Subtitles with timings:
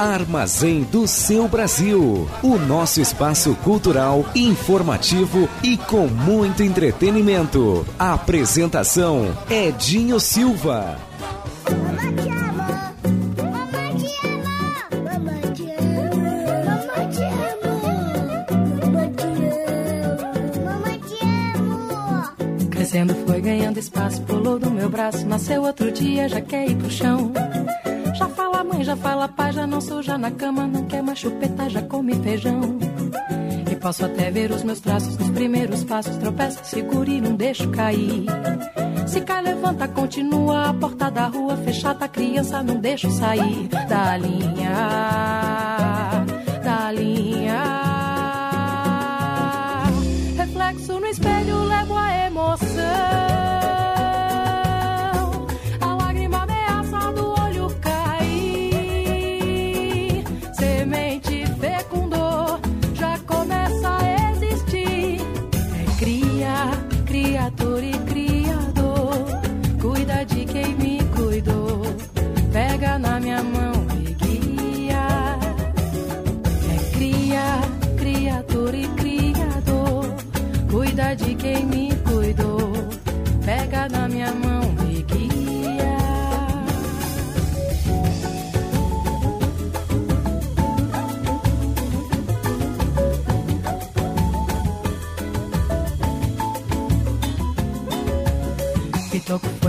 [0.00, 2.26] Armazém do seu Brasil.
[2.42, 7.86] O nosso espaço cultural, informativo e com muito entretenimento.
[7.98, 10.96] Apresentação: Edinho Silva.
[22.70, 26.90] Crescendo foi ganhando espaço, pulou do meu braço, nasceu outro dia, já quer ir pro
[26.90, 27.30] chão.
[28.70, 31.68] Já fala mãe, já fala pai, já não suja na cama, não quer mais chupeta,
[31.68, 32.78] já come feijão.
[33.70, 37.68] E posso até ver os meus traços nos primeiros passos, tropeça, segura e não deixo
[37.70, 38.24] cair.
[39.06, 44.74] Se cai, levanta, continua a porta da rua fechada, criança, não deixo sair da linha,
[46.62, 47.49] da linha.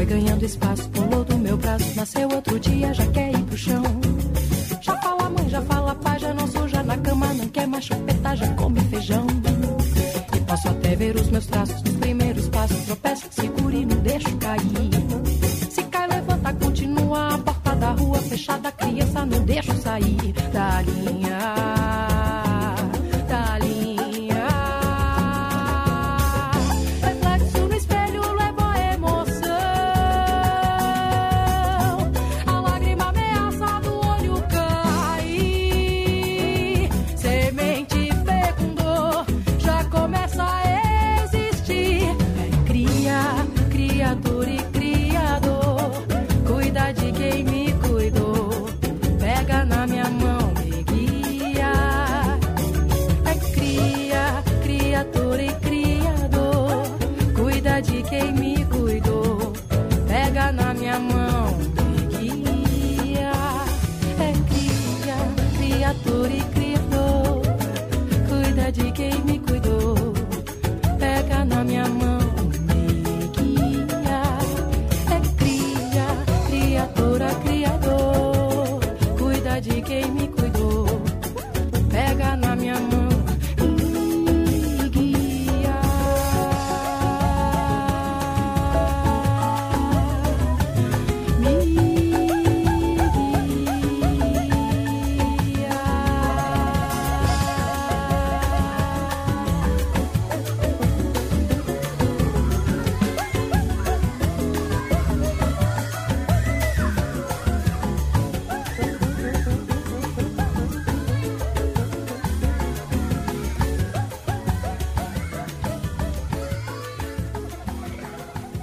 [0.01, 3.83] Foi ganhando espaço, pulou do meu braço, nasceu outro dia, já quer ir pro chão.
[4.81, 8.35] Já fala mãe, já fala pai, já não suja na cama, não quer mais chupeta,
[8.35, 9.27] já come feijão.
[10.35, 11.90] E posso até ver os meus traços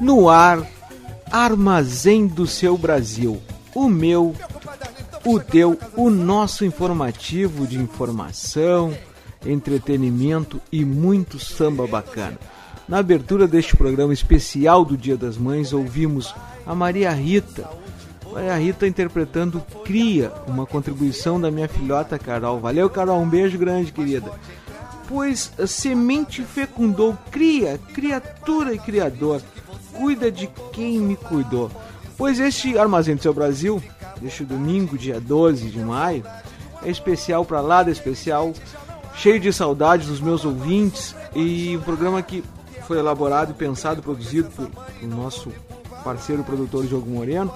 [0.00, 0.64] No ar,
[1.30, 3.42] Armazém do seu Brasil.
[3.74, 4.34] O meu,
[5.24, 8.96] o teu, o nosso informativo de informação,
[9.44, 12.38] entretenimento e muito samba bacana.
[12.88, 16.32] Na abertura deste programa especial do Dia das Mães, ouvimos
[16.64, 17.68] a Maria Rita.
[18.32, 22.60] Maria Rita interpretando Cria, uma contribuição da minha filhota Carol.
[22.60, 24.30] Valeu, Carol, um beijo grande, querida.
[25.08, 29.42] Pois a semente fecundou, cria, criatura e criador
[29.98, 31.68] cuida de quem me cuidou.
[32.16, 33.82] Pois este Armazém do Seu Brasil,
[34.20, 36.24] deste domingo, dia 12 de maio,
[36.82, 38.52] é especial para lá da especial,
[39.16, 42.44] cheio de saudades dos meus ouvintes e um programa que
[42.86, 44.70] foi elaborado, pensado, produzido por,
[45.02, 45.52] nosso
[46.04, 47.52] parceiro produtor Diogo Moreno,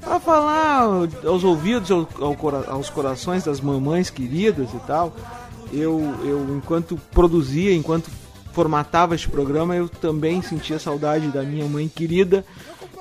[0.00, 0.82] para falar
[1.26, 2.36] aos ouvidos, ao, ao,
[2.68, 5.14] aos corações das mamães queridas e tal.
[5.72, 8.08] Eu, eu enquanto produzia, enquanto
[8.56, 12.42] formatava este programa, eu também sentia saudade da minha mãe querida,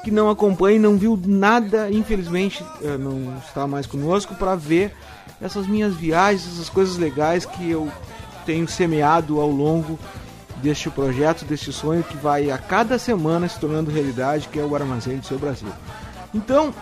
[0.04, 4.94] que não acompanha e não viu nada, infelizmente eh, não está mais conosco, para ver
[5.42, 7.90] essas minhas viagens, essas coisas legais que eu
[8.46, 9.98] tenho semeado ao longo
[10.57, 14.75] deste projeto, deste sonho que vai a cada semana se tornando realidade, que é o
[14.75, 15.69] Armazém do Seu Brasil.
[16.34, 16.74] Então,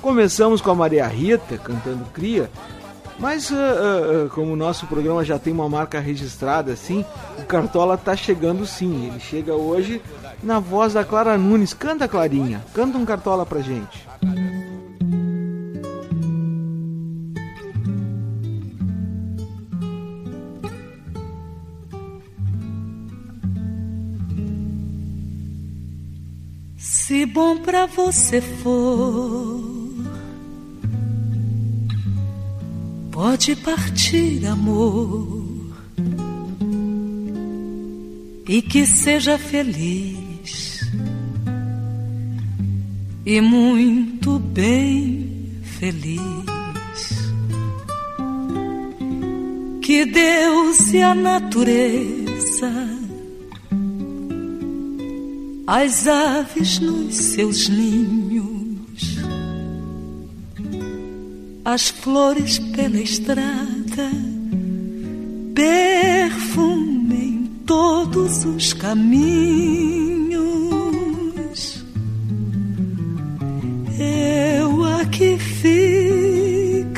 [0.00, 2.50] começamos com a Maria Rita cantando Cria,
[3.22, 7.04] mas uh, uh, como o nosso programa já tem uma marca registrada assim,
[7.38, 9.06] o Cartola tá chegando sim.
[9.06, 10.02] Ele chega hoje
[10.42, 11.72] na voz da Clara Nunes.
[11.72, 14.08] Canta, Clarinha, canta um Cartola pra gente.
[26.76, 29.71] Se bom pra você for,
[33.22, 35.46] pode partir, amor,
[38.48, 40.80] e que seja feliz
[43.24, 46.20] e muito bem feliz.
[49.80, 52.72] Que Deus e a natureza
[55.64, 58.51] as aves nos seus ninhos,
[61.64, 64.10] as flores pela estrada,
[65.54, 69.22] perfumem todos os caminhos.
[73.98, 76.90] Eu aqui ficarei,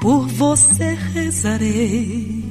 [0.00, 2.42] por você rezarei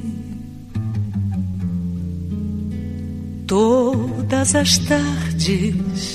[3.46, 6.13] todas as tardes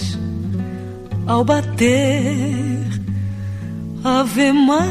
[1.30, 2.90] ao bater
[4.04, 4.90] Ave Maria.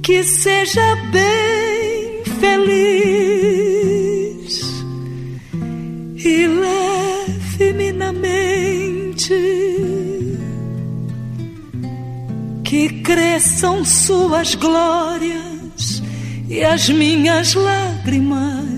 [0.00, 3.02] Que seja bem feliz
[6.24, 9.34] e leve-me na mente
[12.64, 16.00] que cresçam suas glórias
[16.48, 18.77] e as minhas lágrimas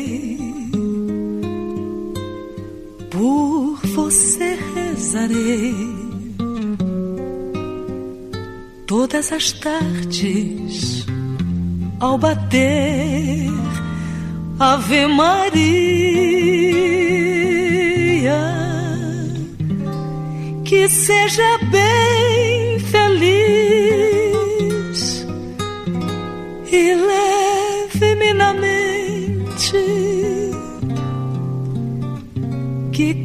[8.87, 11.05] todas as tardes
[11.99, 13.51] ao bater
[14.59, 15.41] Ave Maria.
[20.63, 22.10] Que seja bem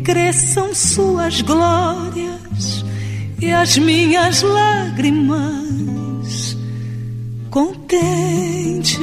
[0.07, 2.85] cresçam suas glórias
[3.43, 6.57] e as minhas lágrimas
[7.51, 9.01] contentes.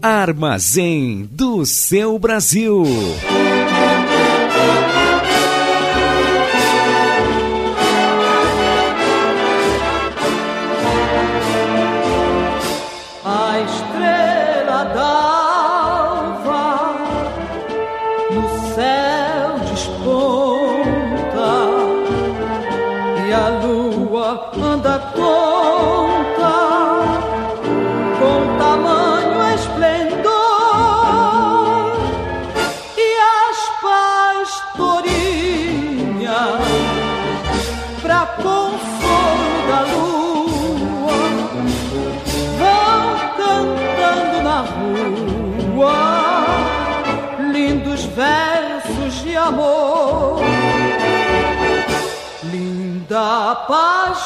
[0.00, 2.84] Armazém do seu Brasil.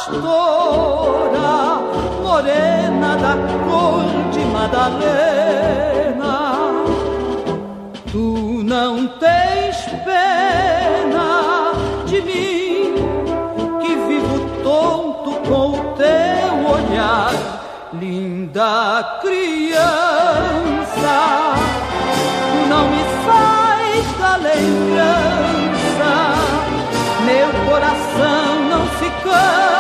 [0.06, 1.80] pastora,
[2.22, 3.34] morena da
[3.68, 6.34] cor de Madalena.
[8.10, 11.72] Tu não tens pena
[12.06, 12.94] de mim,
[13.80, 17.32] que vivo tonto com o teu olhar,
[17.94, 21.16] linda criança.
[22.52, 26.12] tu Não me sai da lembrança,
[27.24, 29.75] meu coração não se cansa.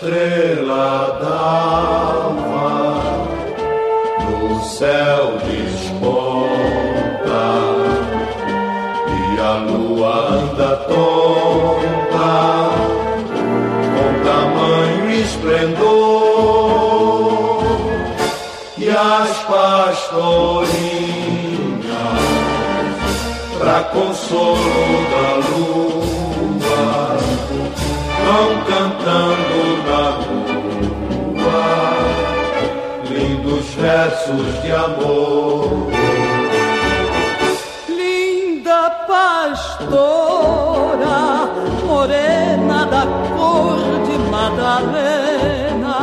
[0.00, 2.72] Estrela d'alva
[4.24, 7.44] no céu desponta
[9.06, 9.08] e
[9.40, 12.32] a lua anda tonta
[13.92, 16.00] com tamanho esplendor
[18.92, 20.74] as pastorinhas,
[23.58, 24.89] pra consolo
[33.90, 35.90] versos de amor.
[37.88, 41.18] Linda pastora,
[41.86, 43.04] morena da
[43.34, 45.98] cor de Madalena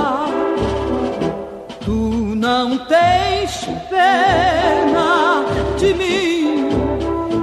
[2.35, 5.43] não tens pena
[5.77, 6.69] de mim,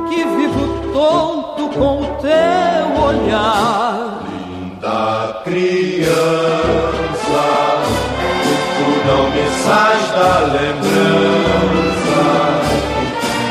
[0.08, 3.83] que vivo tonto com o teu olhar.
[10.40, 12.22] Lembrança.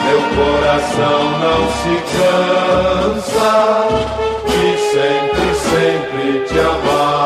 [0.06, 3.54] Meu coração não se cansa
[4.48, 7.24] de sempre, sempre te amar.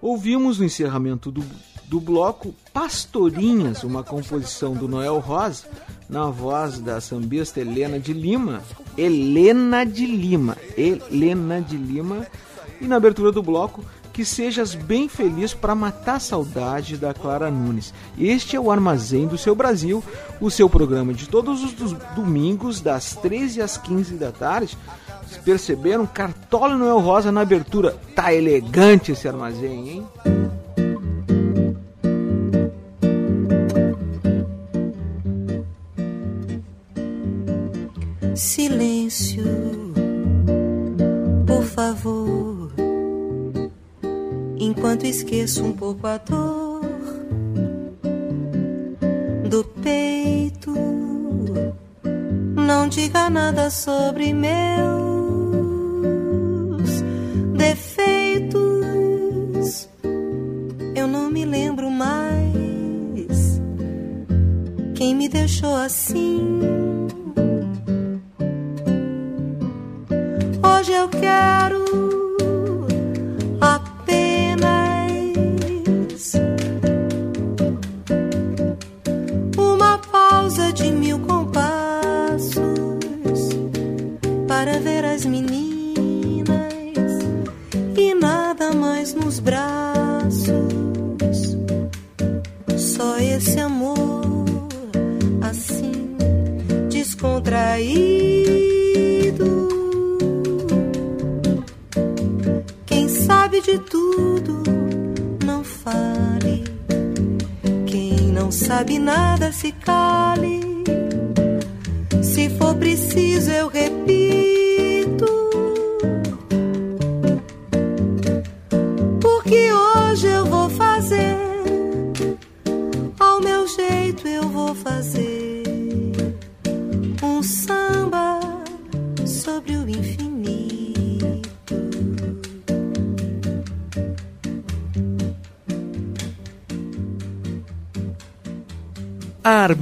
[0.00, 1.42] Ouvimos no encerramento do,
[1.86, 5.64] do bloco Pastorinhas, uma composição do Noel Rosa,
[6.12, 8.62] na voz da sambista Helena de Lima.
[8.96, 10.58] Helena de Lima.
[10.76, 12.26] Helena de Lima.
[12.78, 17.50] E na abertura do bloco, que sejas bem feliz para matar a saudade da Clara
[17.50, 17.94] Nunes.
[18.18, 20.04] Este é o Armazém do Seu Brasil,
[20.38, 21.72] o seu programa de todos os
[22.14, 24.76] domingos, das 13 às 15 da tarde
[25.44, 26.06] perceberam?
[26.06, 27.96] Cartola Noel Rosa na abertura.
[28.14, 30.06] Tá elegante esse armazém, hein?
[38.34, 39.44] Silêncio,
[41.46, 42.72] por favor,
[44.58, 46.80] enquanto esqueço um pouco a dor
[49.50, 50.72] do peito.
[52.54, 55.11] Não diga nada sobre meu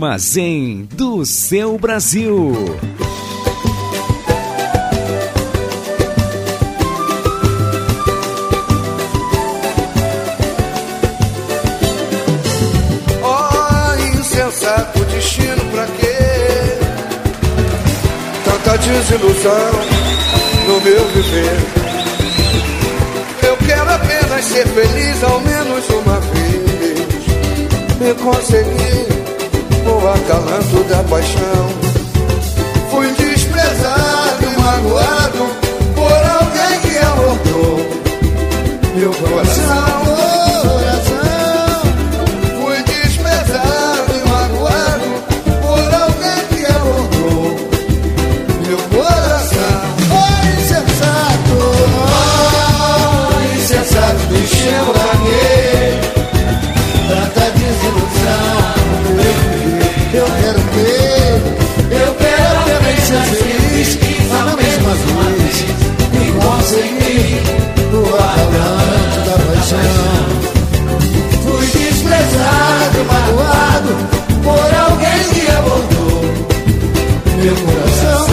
[0.02, 2.54] Armazém do seu Brasil.
[13.22, 16.16] Oh, insensato destino pra quê?
[18.46, 19.52] Tanta desilusão
[20.66, 21.58] no meu viver.
[23.46, 26.40] Eu quero apenas ser feliz ao menos uma vez.
[28.00, 29.19] E conseguir o
[30.08, 31.68] acalanto da paixão.
[32.90, 35.19] Fui desprezado e magoado
[77.50, 78.26] meu coração,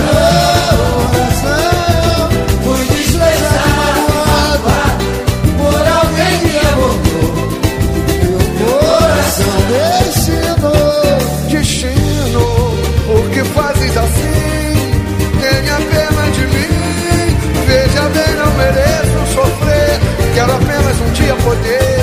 [1.12, 2.30] coração.
[2.64, 4.06] Fui desprezado
[5.58, 7.30] por alguém que abordou
[8.20, 9.58] meu coração.
[9.72, 10.74] Destino,
[11.50, 12.46] destino,
[13.08, 14.76] por que fazes assim?
[15.42, 16.78] Tenha pena de mim.
[17.66, 20.00] Veja bem, não mereço sofrer.
[20.36, 21.98] Quero apenas um dia poder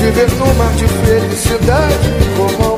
[0.00, 2.77] viver num mar de felicidade como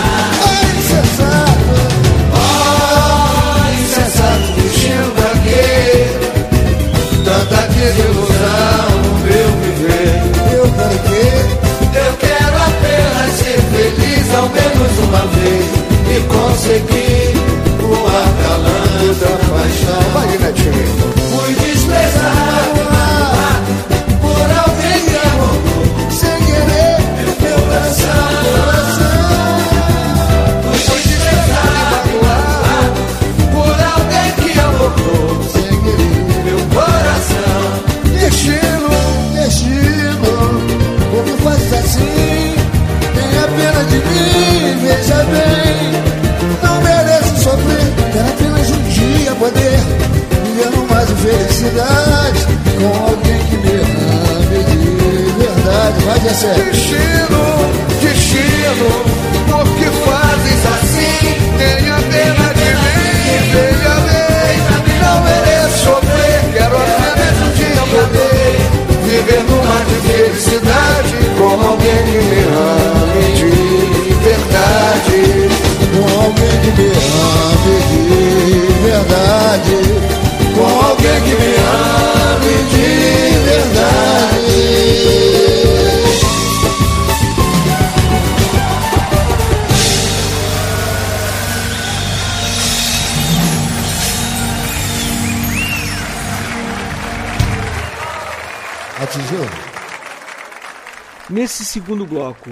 [101.71, 102.49] segundo bloco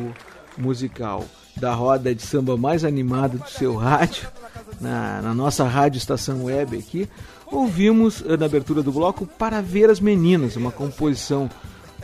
[0.58, 1.26] musical
[1.58, 4.30] da roda de samba mais animada do seu rádio,
[4.80, 7.06] na, na nossa rádio estação web aqui,
[7.46, 11.50] ouvimos eh, na abertura do bloco Para Ver as Meninas, uma composição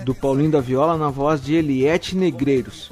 [0.03, 2.89] do Paulinho da Viola na voz de Eliette Negreiros.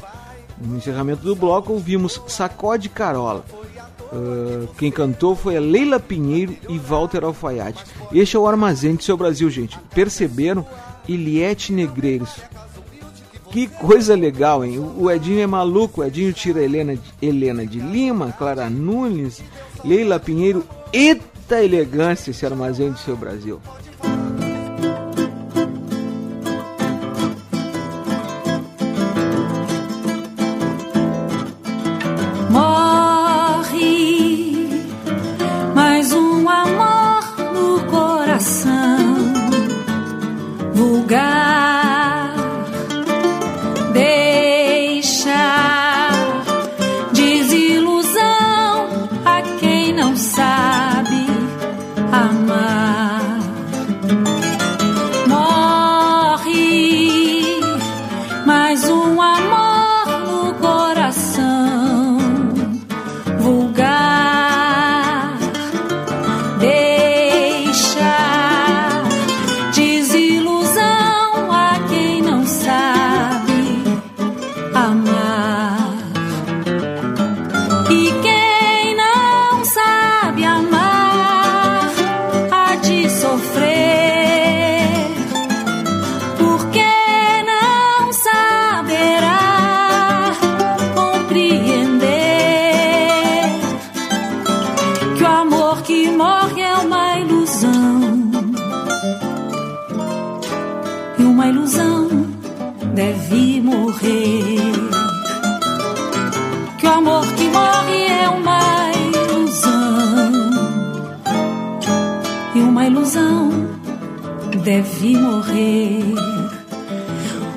[0.57, 3.43] No encerramento do bloco ouvimos Sacode Carola.
[4.03, 7.83] Uh, quem cantou foi a Leila Pinheiro e Walter Alfaiate.
[8.13, 9.77] Este é o Armazém do seu Brasil, gente.
[9.93, 10.65] Perceberam?
[11.09, 12.39] Eliette Negreiros.
[13.53, 14.79] Que coisa legal, hein?
[14.97, 16.01] O Edinho é maluco.
[16.01, 19.43] O Edinho tira Helena, Helena de Lima, Clara Nunes,
[19.85, 20.65] Leila Pinheiro.
[20.91, 23.61] Eita elegância esse armazém do seu Brasil.
[114.73, 116.15] É deve morrer.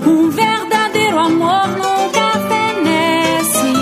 [0.07, 3.73] Um verdadeiro amor nunca fenece,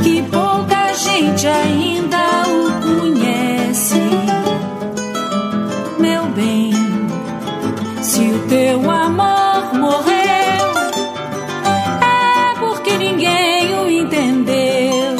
[0.00, 4.00] que pouca gente ainda o conhece.
[5.98, 6.72] Meu bem,
[8.00, 10.68] se o teu amor morreu
[12.00, 15.16] é porque ninguém o entendeu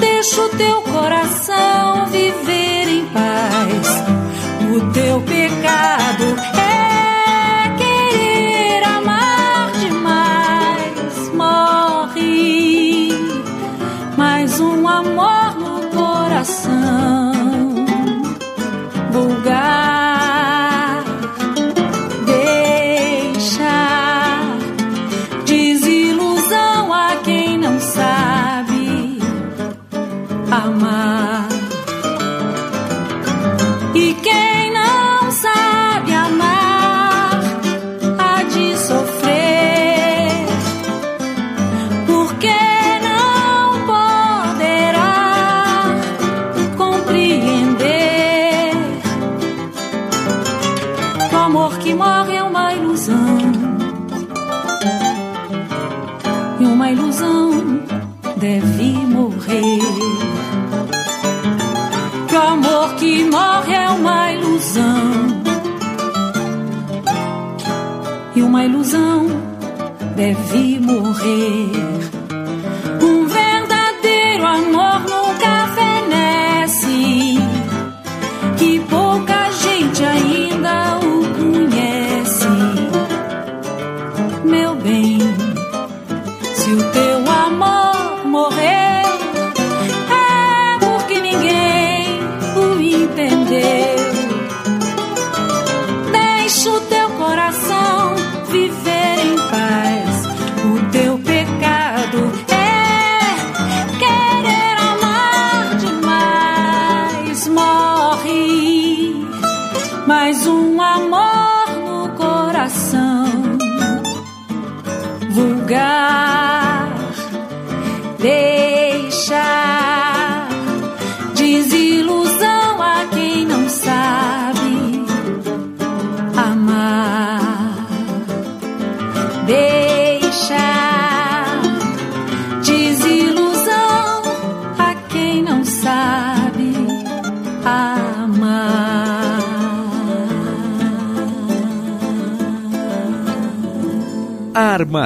[0.00, 0.85] deixa o teu
[5.16, 5.95] meu pecado.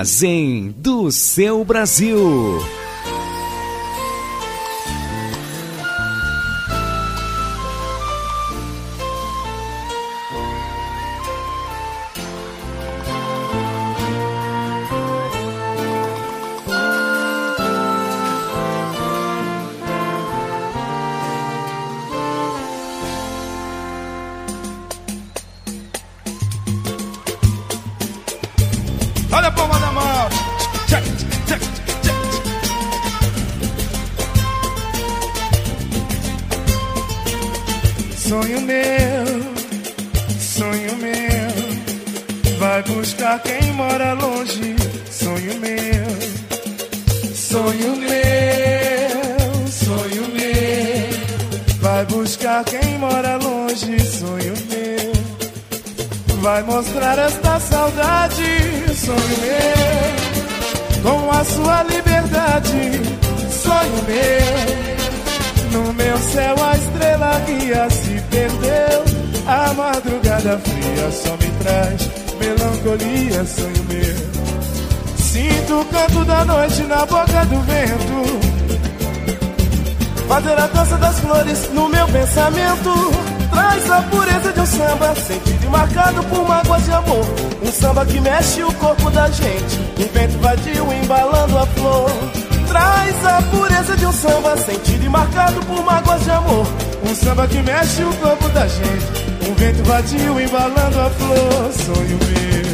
[0.01, 2.80] Armazém do seu Brasil.
[94.11, 96.67] um samba sentido e marcado por mágoas de amor.
[97.09, 99.49] Um samba que mexe o corpo da gente.
[99.49, 101.73] Um vento vadio embalando a flor.
[101.73, 102.65] Sonho meu,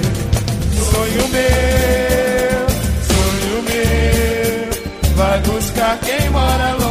[0.87, 2.67] sonho meu,
[3.07, 5.15] sonho meu.
[5.15, 6.86] Vai buscar quem mora longe.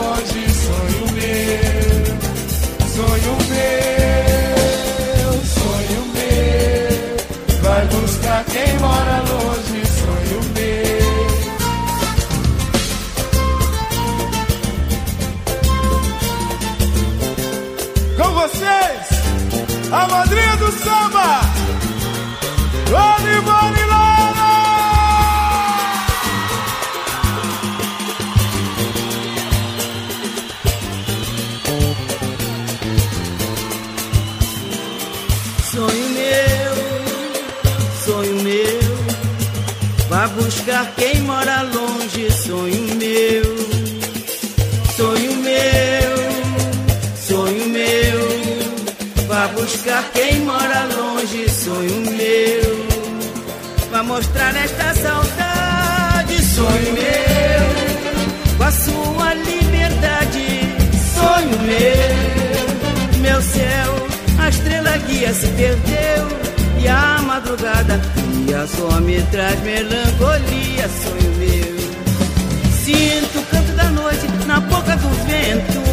[40.45, 43.43] buscar quem mora longe, sonho meu,
[44.95, 46.15] sonho meu,
[47.17, 49.25] sonho meu.
[49.27, 52.85] Vá buscar quem mora longe, sonho meu.
[53.89, 58.57] Vá mostrar esta saudade, sonho meu.
[58.57, 60.61] Com a sua liberdade,
[61.15, 63.19] sonho meu.
[63.19, 66.27] Meu céu, a estrela guia se perdeu
[66.79, 67.99] e a madrugada
[68.45, 70.89] fria só me traz melancolia.
[70.89, 71.75] Sonho meu,
[72.83, 75.85] sinto o canto da noite na boca do vento.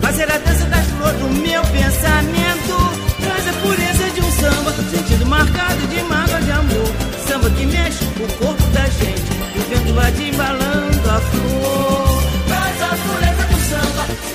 [0.00, 2.74] Fazer a dança das flores do meu pensamento
[3.22, 6.94] Traz a pureza de um samba Sentido marcado de mágoa de amor
[7.26, 9.22] Samba que mexe o corpo da gente
[9.54, 14.33] E o vento vai te embalando a flor Traz a pureza do samba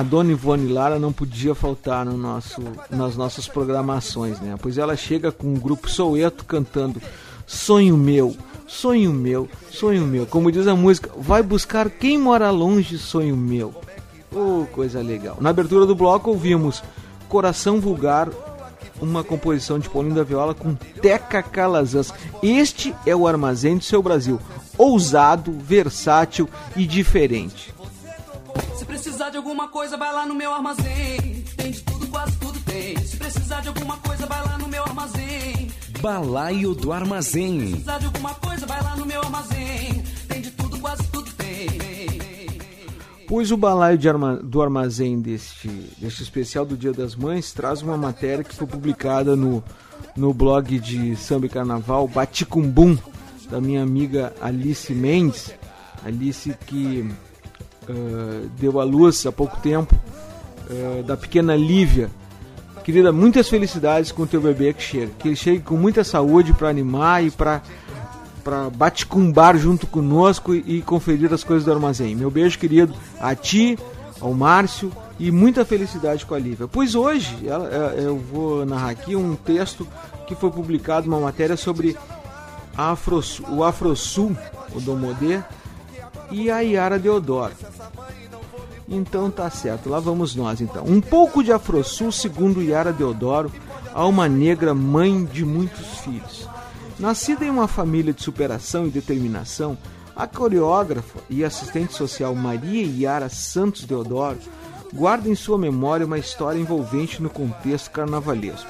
[0.00, 4.56] A Dona Ivone Lara não podia faltar no nosso, nas nossas programações, né?
[4.58, 7.02] Pois ela chega com o grupo Soueto cantando
[7.46, 8.34] Sonho Meu,
[8.66, 10.24] Sonho Meu, Sonho Meu.
[10.24, 13.74] Como diz a música, vai buscar quem mora longe, Sonho Meu.
[14.34, 15.36] Oh, coisa legal.
[15.38, 16.82] Na abertura do bloco ouvimos
[17.28, 18.30] Coração Vulgar,
[19.02, 22.10] uma composição de Paulinho da Viola com Teca Calazans.
[22.42, 24.40] Este é o armazém do seu Brasil.
[24.78, 27.74] Ousado, versátil e diferente.
[28.76, 31.44] Se precisar de alguma coisa, vai lá no meu armazém.
[31.56, 32.96] Tem de tudo, quase tudo tem.
[33.04, 35.70] Se precisar de alguma coisa, vai lá no meu armazém.
[36.00, 37.60] Balaio do Armazém.
[37.60, 40.02] Se precisar de alguma coisa, vai lá no meu armazém.
[40.28, 41.68] Tem de tudo, quase tudo tem.
[43.28, 45.68] Pois o balaio de arma- do armazém deste,
[45.98, 49.62] deste especial do Dia das Mães traz uma matéria que foi publicada no,
[50.16, 52.98] no blog de samba e carnaval Baticumbum,
[53.50, 55.52] da minha amiga Alice Mendes.
[56.04, 57.08] Alice que
[57.90, 59.94] ah, deu à luz há pouco tempo,
[60.70, 62.10] ah, da pequena Lívia.
[62.84, 65.12] Querida, muitas felicidades com o teu bebê que chega.
[65.18, 67.62] Que ele chegue com muita saúde para animar e para
[68.42, 72.16] para baticumbar junto conosco e, e conferir as coisas do armazém.
[72.16, 73.78] Meu beijo, querido, a ti,
[74.18, 76.66] ao Márcio e muita felicidade com a Lívia.
[76.66, 79.86] Pois hoje ela- é, eu vou narrar aqui um texto
[80.26, 81.94] que foi publicado, uma matéria sobre
[82.74, 84.34] a Afrosul, o Afrosul,
[84.74, 85.40] o Domodê,
[86.30, 87.52] e a Yara Deodoro.
[88.92, 90.84] Então tá certo, lá vamos nós então.
[90.84, 93.52] Um pouco de Afrosul, segundo Yara Deodoro,
[93.94, 96.48] alma negra, mãe de muitos filhos.
[96.98, 99.78] Nascida em uma família de superação e determinação,
[100.16, 104.38] a coreógrafa e assistente social Maria Yara Santos Deodoro
[104.92, 108.68] guarda em sua memória uma história envolvente no contexto carnavalesco.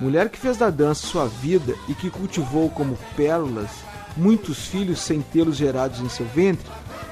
[0.00, 3.70] Mulher que fez da dança sua vida e que cultivou como pérolas
[4.16, 6.64] muitos filhos sem tê-los gerados em seu ventre,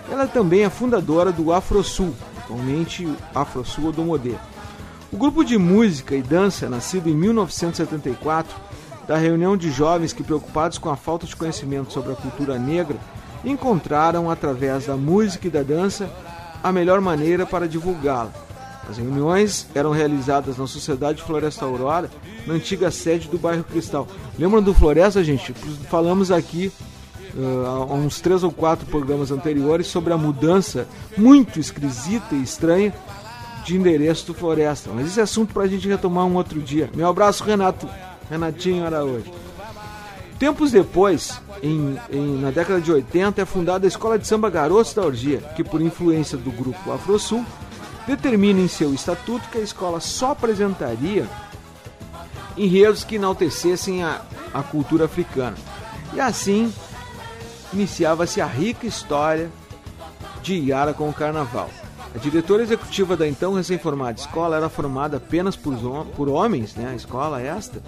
[0.09, 2.15] ela é também é fundadora do Afrosul,
[2.47, 4.35] atualmente Afrosul Odomodê.
[5.13, 8.55] O grupo de música e dança, nascido em 1974,
[9.07, 12.97] da reunião de jovens que, preocupados com a falta de conhecimento sobre a cultura negra,
[13.45, 16.11] encontraram, através da música e da dança,
[16.63, 18.33] a melhor maneira para divulgá-la.
[18.89, 22.11] As reuniões eram realizadas na Sociedade Floresta Aurora,
[22.47, 24.07] na antiga sede do bairro Cristal.
[24.39, 25.53] Lembram do Floresta, gente?
[25.89, 26.73] Falamos aqui
[27.37, 32.93] uh, há uns três ou quatro programas anteriores sobre a mudança muito esquisita e estranha
[33.65, 34.91] de endereço do Floresta.
[34.95, 36.89] Mas esse assunto para a gente retomar um outro dia.
[36.95, 37.89] Meu abraço, Renato.
[38.31, 39.31] Renatinho Araújo.
[40.39, 44.93] Tempos depois, em, em- na década de 80, é fundada a Escola de Samba Garotos
[44.93, 47.45] da Orgia, que, por influência do grupo Afrosul,
[48.07, 51.27] determina em seu estatuto que a escola só apresentaria
[52.57, 54.21] enredos que enaltecessem a,
[54.53, 55.57] a cultura africana.
[56.15, 56.73] E assim
[57.77, 59.51] iniciava-se a rica história
[60.43, 61.69] de Iara com o carnaval.
[62.15, 65.77] A diretora executiva da então recém-formada escola era formada apenas por,
[66.17, 66.89] por homens, né?
[66.91, 67.83] A escola esta.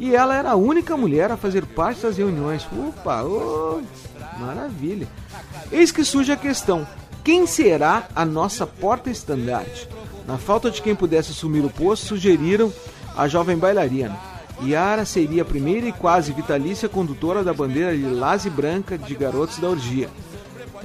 [0.00, 2.66] E ela era a única mulher a fazer parte das reuniões.
[2.88, 3.80] Opa, ô,
[4.40, 5.06] maravilha.
[5.70, 6.84] Eis que surge a questão:
[7.22, 9.88] quem será a nossa porta-estandarte?
[10.26, 12.72] Na falta de quem pudesse assumir o posto, sugeriram
[13.16, 14.18] a jovem bailarina.
[14.62, 19.58] Yara seria a primeira e quase vitalícia condutora da bandeira lilás e branca de garotos
[19.58, 20.08] da orgia.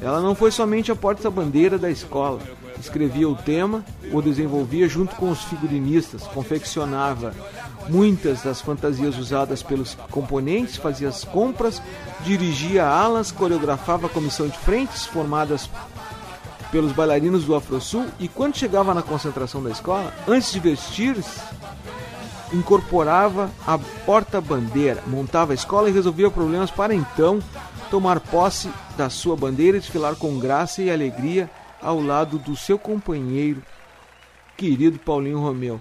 [0.01, 2.39] Ela não foi somente a porta-bandeira da escola.
[2.79, 7.33] Escrevia o tema, o desenvolvia junto com os figurinistas, confeccionava
[7.88, 11.81] muitas das fantasias usadas pelos componentes, fazia as compras,
[12.25, 15.69] dirigia alas, coreografava a comissão de frentes formadas
[16.71, 21.39] pelos bailarinos do Afrosul e quando chegava na concentração da escola, antes de vestir-se,
[22.53, 27.39] incorporava a porta-bandeira, montava a escola e resolvia problemas para então
[27.89, 31.49] tomar posse da sua bandeira e desfilar com graça e alegria
[31.81, 33.61] ao lado do seu companheiro,
[34.55, 35.79] querido Paulinho Romeu.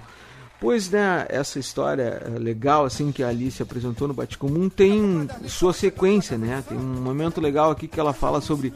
[0.60, 5.72] Pois, né, essa história legal assim que a Alice apresentou no Bate Comum tem sua
[5.72, 6.62] sequência, né?
[6.68, 8.72] Tem um momento legal aqui que ela fala sobre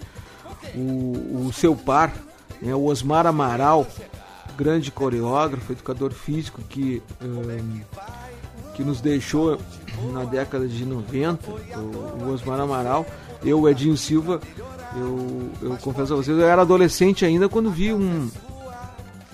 [0.74, 2.12] o, o seu par,
[2.60, 3.86] né, o Osmar Amaral,
[4.56, 7.80] grande coreógrafo, educador físico que um,
[8.74, 9.58] que nos deixou
[10.12, 13.06] na década de 90, o, Osmar Amaral,
[13.42, 14.40] eu, o Edinho Silva,
[14.94, 18.30] eu, eu confesso a vocês, eu era adolescente ainda quando vi um,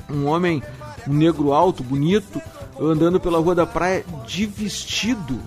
[0.09, 0.63] um homem,
[1.09, 2.41] um negro alto, bonito,
[2.81, 5.41] andando pela rua da praia de vestido.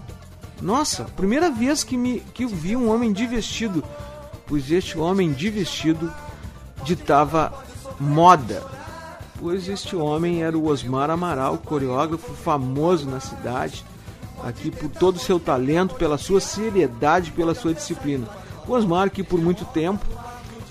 [0.61, 3.81] Nossa, primeira vez que, me, que eu vi um homem de vestido,
[4.45, 6.11] pois este homem de vestido
[6.83, 7.63] ditava
[7.97, 8.61] moda.
[9.39, 13.83] Pois este homem era o Osmar Amaral, coreógrafo famoso na cidade,
[14.43, 18.27] aqui por todo o seu talento, pela sua seriedade, pela sua disciplina.
[18.67, 20.05] O Osmar, que por muito tempo,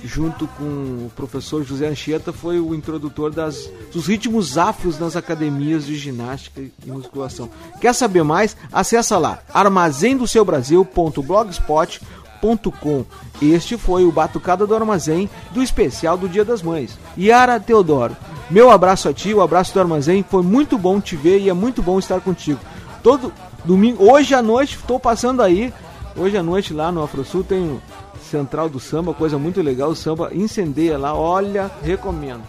[0.02, 5.86] junto com o professor José Anchieta, foi o introdutor das, dos ritmos afros nas academias
[5.86, 7.50] de ginástica e musculação.
[7.80, 8.56] Quer saber mais?
[8.72, 9.42] Acesse lá
[13.40, 16.98] Este foi o Batucada do Armazém do especial do Dia das Mães.
[17.16, 18.16] Yara Teodoro,
[18.50, 20.24] meu abraço a ti, o abraço do Armazém.
[20.28, 22.60] Foi muito bom te ver e é muito bom estar contigo.
[23.02, 23.32] Todo
[23.64, 25.72] domingo, hoje à noite, estou passando aí.
[26.16, 27.82] Hoje à noite lá no AfroSul tem o
[28.30, 29.90] Central do Samba, coisa muito legal.
[29.90, 32.42] O samba incendeia lá, olha, recomendo.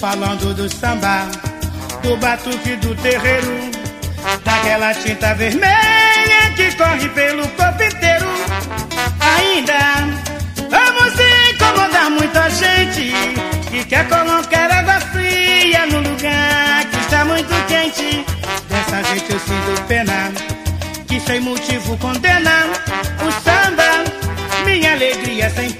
[0.00, 1.28] Falando do samba,
[2.02, 3.70] do batuque do terreiro,
[4.42, 8.26] daquela tinta vermelha que corre pelo corpo inteiro.
[9.20, 9.78] Ainda
[10.70, 11.12] vamos
[11.52, 13.12] incomodar muita gente
[13.70, 18.24] que quer colocar água fria no lugar que está muito quente.
[18.70, 20.32] Dessa gente eu sinto pena,
[21.06, 22.64] que sem motivo condena
[23.20, 25.70] o samba, minha alegria sem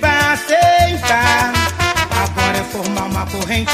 [3.31, 3.73] corrente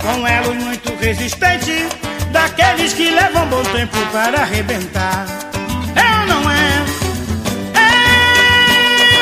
[0.00, 1.88] com elos muito resistente,
[2.30, 5.26] daqueles que levam bom tempo para arrebentar.
[5.94, 6.84] É ou não é?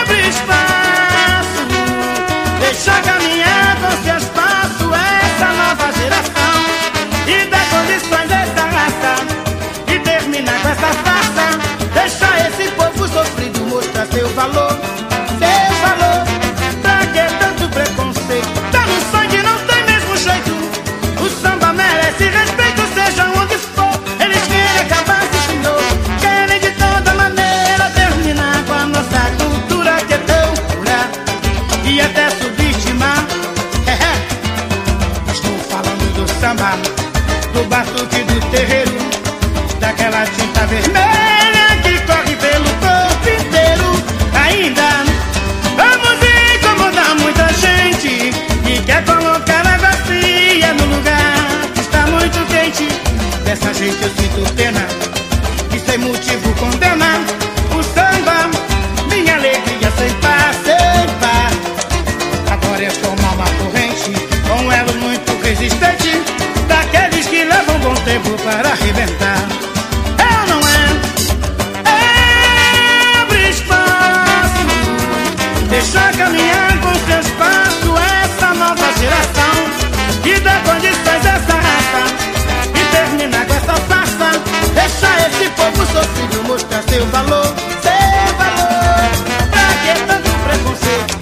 [0.03, 1.67] Abrir espaço,
[2.61, 3.44] deixar caminhar
[37.75, 38.93] batuque do terreiro,
[39.81, 43.89] daquela tinta vermelha que corre pelo corpo inteiro.
[44.33, 45.03] Ainda
[45.77, 46.17] vamos
[46.55, 48.31] incomodar muita gente
[48.65, 52.87] que quer colocar água fria no lugar que está muito quente.
[53.45, 54.14] Dessa gente eu
[86.83, 89.11] seu valor, seu valor.
[89.51, 91.14] Pra que tanto preconceito?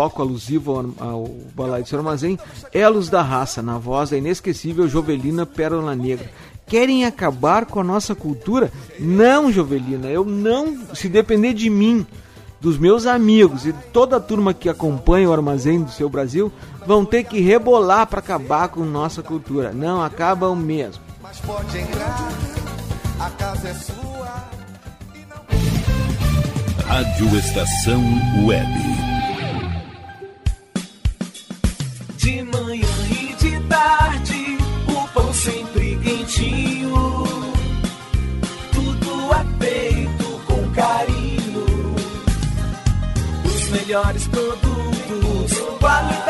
[0.00, 1.24] Bloco alusivo ao, ao
[1.54, 2.38] Balai do Seu Armazém,
[2.72, 6.30] Elos da Raça, na voz da inesquecível Jovelina Pérola Negra.
[6.66, 8.72] Querem acabar com a nossa cultura?
[8.98, 12.06] Não, Jovelina, eu não, se depender de mim,
[12.62, 16.50] dos meus amigos e toda a turma que acompanha o Armazém do Seu Brasil,
[16.86, 19.70] vão ter que rebolar para acabar com nossa cultura.
[19.72, 21.02] Não acabam mesmo.
[21.22, 22.28] Mas pode entrar,
[23.18, 24.50] a casa é sua.
[26.86, 28.02] Rádio Estação
[28.46, 29.09] Web.
[32.20, 34.58] De manhã e de tarde,
[34.88, 37.24] o pão sempre quentinho.
[38.70, 41.64] Tudo é feito com carinho.
[43.42, 46.29] Os melhores produtos, qualidade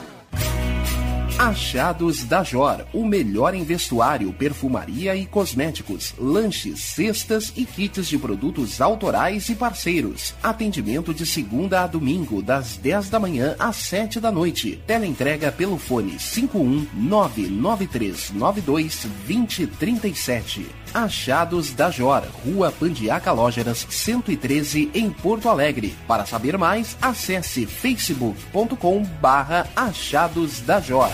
[1.41, 8.15] Achados da Jor, o melhor em vestuário, perfumaria e cosméticos, lanches, cestas e kits de
[8.15, 10.35] produtos autorais e parceiros.
[10.43, 14.79] Atendimento de segunda a domingo, das 10 da manhã às 7 da noite.
[14.85, 20.67] Teleentrega pelo fone 5199392 2037.
[20.93, 25.95] Achados da Jor, Rua Pandiaca Lógeras, 113, em Porto Alegre.
[26.07, 31.09] Para saber mais, acesse facebook.com barra Achados da Jor.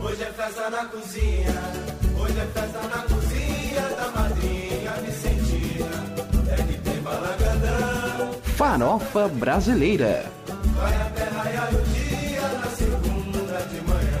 [0.00, 1.57] Hoje é festa na cozinha,
[13.68, 14.18] de manhã.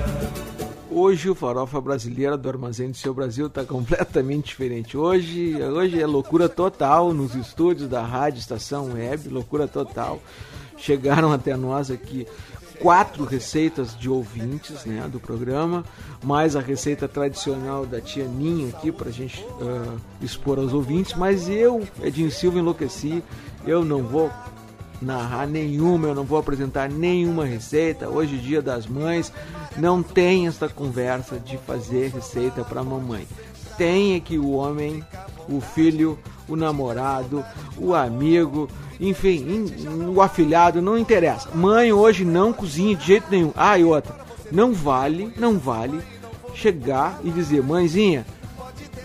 [0.88, 4.96] Hoje o Farofa Brasileira do Armazém do Seu Brasil está completamente diferente.
[4.96, 10.20] Hoje, hoje é loucura total nos estúdios da Rádio Estação Web, loucura total.
[10.76, 12.24] Chegaram até nós aqui
[12.80, 15.84] quatro receitas de ouvintes né, do programa,
[16.22, 21.14] mais a receita tradicional da tia Ninha aqui para a gente uh, expor aos ouvintes.
[21.14, 23.22] Mas eu, Edinho Silva, enlouqueci.
[23.68, 24.30] Eu não vou
[25.02, 28.08] narrar nenhuma, eu não vou apresentar nenhuma receita.
[28.08, 29.30] Hoje, dia das mães,
[29.76, 33.28] não tem essa conversa de fazer receita para mamãe.
[33.76, 35.04] Tem é que o homem,
[35.46, 37.44] o filho, o namorado,
[37.76, 39.66] o amigo, enfim,
[40.16, 41.50] o afilhado, não interessa.
[41.54, 43.52] Mãe hoje não cozinha de jeito nenhum.
[43.54, 44.16] Ah, e outra,
[44.50, 46.00] não vale, não vale
[46.54, 48.24] chegar e dizer, mãezinha,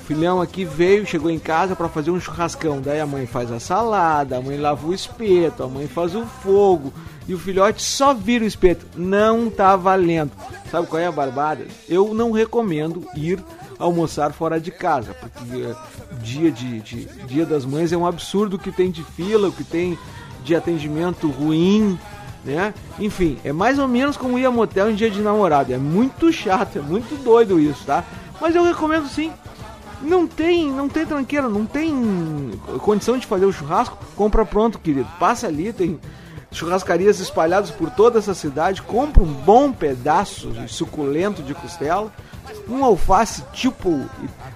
[0.04, 2.82] filhão aqui veio, chegou em casa para fazer um churrascão.
[2.82, 6.26] Daí a mãe faz a salada, a mãe lava o espeto, a mãe faz o
[6.26, 6.94] fogo
[7.28, 8.86] e o filhote só vira o espeto.
[8.96, 10.32] Não tá valendo.
[10.70, 11.66] Sabe qual é a barbada?
[11.88, 13.44] Eu não recomendo ir
[13.80, 15.76] almoçar fora de casa, porque eh,
[16.22, 19.52] dia de, de dia das mães é um absurdo o que tem de fila, o
[19.52, 19.98] que tem
[20.44, 21.98] de atendimento ruim,
[22.44, 22.74] né?
[23.00, 25.74] Enfim, é mais ou menos como ir a motel em dia de namorado.
[25.74, 28.04] É muito chato, é muito doido isso, tá?
[28.42, 29.32] Mas eu recomendo sim.
[30.04, 32.52] Não tem, não tem tranqueira, não tem
[32.82, 35.08] condição de fazer o churrasco, compra pronto, querido.
[35.18, 36.00] Passa ali, tem
[36.52, 42.12] churrascarias espalhadas por toda essa cidade, compra um bom pedaço suculento de costela,
[42.70, 44.08] um alface tipo,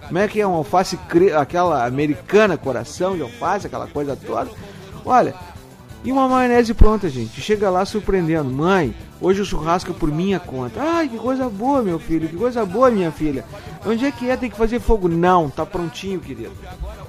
[0.06, 1.00] como é que é um alface
[1.40, 4.50] aquela americana coração de alface, aquela coisa toda.
[5.06, 5.34] Olha,
[6.04, 7.42] e uma maionese pronta, gente.
[7.42, 8.50] Chega lá surpreendendo.
[8.50, 10.82] Mãe, hoje o churrasco é por minha conta.
[10.82, 12.28] Ai, que coisa boa, meu filho.
[12.28, 13.46] Que coisa boa, minha filha.
[13.86, 14.38] Onde é que é?
[14.38, 15.08] Tem que fazer fogo?
[15.08, 16.52] Não, tá prontinho, querido.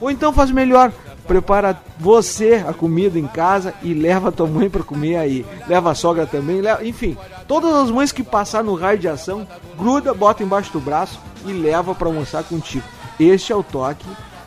[0.01, 0.93] Ou então faz melhor.
[1.27, 5.45] Prepara você a comida em casa e leva a tua mãe para comer aí.
[5.67, 6.61] Leva a sogra também.
[6.61, 6.85] Leva...
[6.85, 9.47] Enfim, todas as mães que passar no raio de ação,
[9.77, 12.85] gruda, bota embaixo do braço e leva para almoçar contigo.
[13.21, 14.07] Este é o toque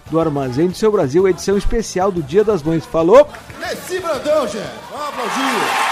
[0.09, 2.85] do Armazém do Seu Brasil, edição especial do Dia das Mães.
[2.85, 3.27] Falou?
[3.59, 4.69] Nesse Brandão, gente.
[4.91, 5.90] Vamos aplaudir.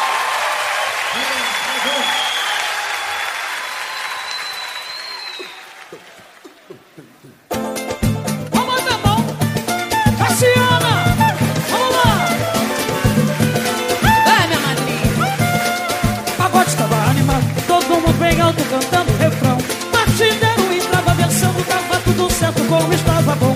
[22.49, 23.55] Certo como estava bom.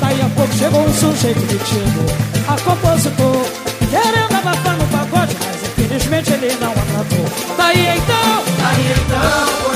[0.00, 2.04] Daí a pouco chegou um sujeito metido
[2.48, 3.46] A compositor
[3.88, 9.71] Querendo abafar no pagode Mas infelizmente ele não agradou Daí então Daí então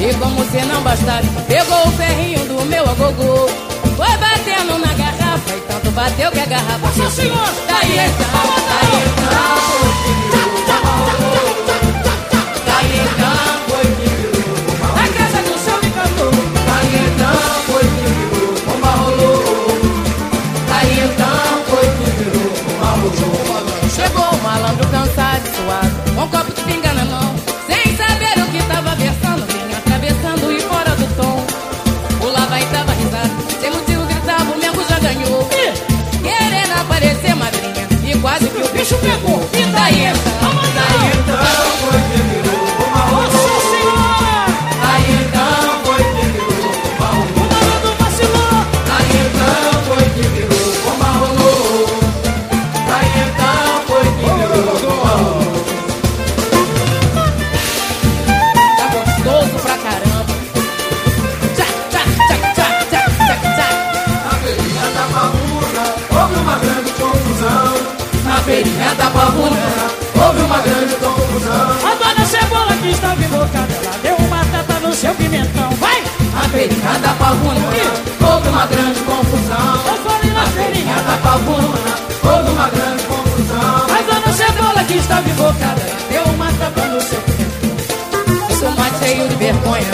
[0.00, 3.48] E como se não bastasse Pegou o ferrinho do meu agogô
[3.96, 8.26] Foi batendo na garrafa E tanto bateu que a garrafa Nossa Senhora Daí então
[8.68, 10.61] Daí então
[68.52, 69.56] feirinha da pavuna.
[70.14, 71.70] Houve uma grande confusão.
[71.88, 75.70] A dona Cebola que estava invocada Ela deu uma tapa no seu pimentão.
[75.80, 76.02] Vai!
[76.34, 77.60] Na feirinha da pavuna.
[78.20, 79.80] Houve uma grande confusão.
[79.86, 81.78] Eu falei na feirinha da pavuna.
[82.24, 83.76] Houve uma grande confusão.
[83.88, 88.60] A dona Cebola que estava invocada Ela deu uma tapa no seu pimentão.
[88.60, 89.92] Tomate cheio de vergonha.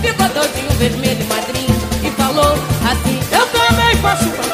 [0.00, 2.54] Ficou todinho vermelho, madrinha E falou
[2.90, 4.49] assim Eu também faço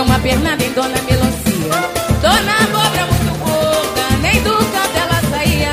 [0.00, 1.76] deu uma pernada em Dona Melancia.
[2.22, 5.70] Dona Abóbora muito gorda, nem do canto ela saía.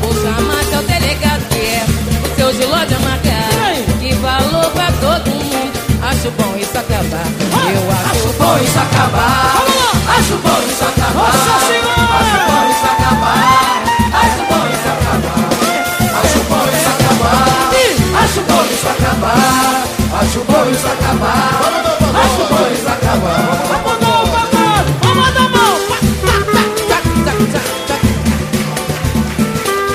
[0.00, 1.86] Vou chamar seu delegado que é
[2.24, 3.76] o seu giló de amargar.
[4.00, 5.72] Que falou pra todo mundo,
[6.02, 7.26] acho bom isso acabar.
[7.70, 9.54] Eu acho, acho bom isso acabar.
[10.18, 11.14] Acho bom isso acabar.
[11.14, 12.18] Nossa Senhora!
[12.18, 13.82] Acho bom isso acabar.
[14.18, 15.46] Acho bom isso acabar.
[16.18, 17.38] Acho bom isso acabar.
[18.24, 19.84] Acho bom isso acabar.
[20.20, 21.97] Acho bom isso acabar.
[22.08, 25.74] Vamos dar o pagode, vamos dar mão.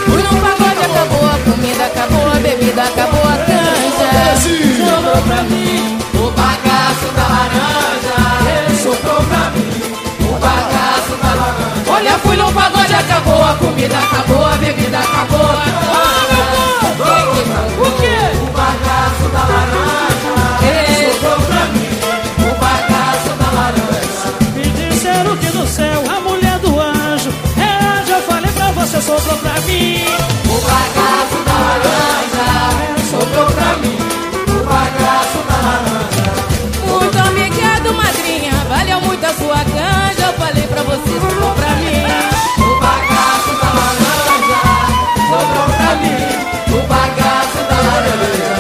[0.06, 4.10] Fui no pagode, acabou a comida, acabou a bebida, acabou a canja.
[4.44, 8.18] Sobrou pra mim o bagaço da laranja.
[8.84, 9.74] Sobrou pra mim
[10.22, 11.84] o bagaço da laranja.
[11.88, 16.44] Olha, fui no pagode, acabou a comida, acabou a bebida, acabou a canja.
[17.80, 18.18] O quê?
[18.40, 20.13] O bagaço da laranja.
[28.86, 30.04] Você, sobrou pra mim.
[30.46, 32.48] O bagaço da laranja.
[33.10, 33.98] Sobrou pra mim
[34.48, 36.28] o bagaço da laranja.
[36.86, 38.52] Muito obrigado, madrinha.
[38.68, 40.26] Valeu muito a sua canja.
[40.28, 42.04] Eu falei pra você, sobrou pra mim.
[42.60, 44.62] O bagaço da laranja.
[45.30, 46.20] Sobrou pra mim
[46.76, 48.53] o bagaço da laranja.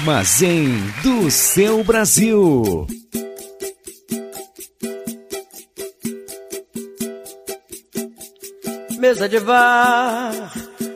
[0.00, 0.66] Armazém
[1.02, 2.86] do seu Brasil.
[8.98, 10.32] Mesa de bar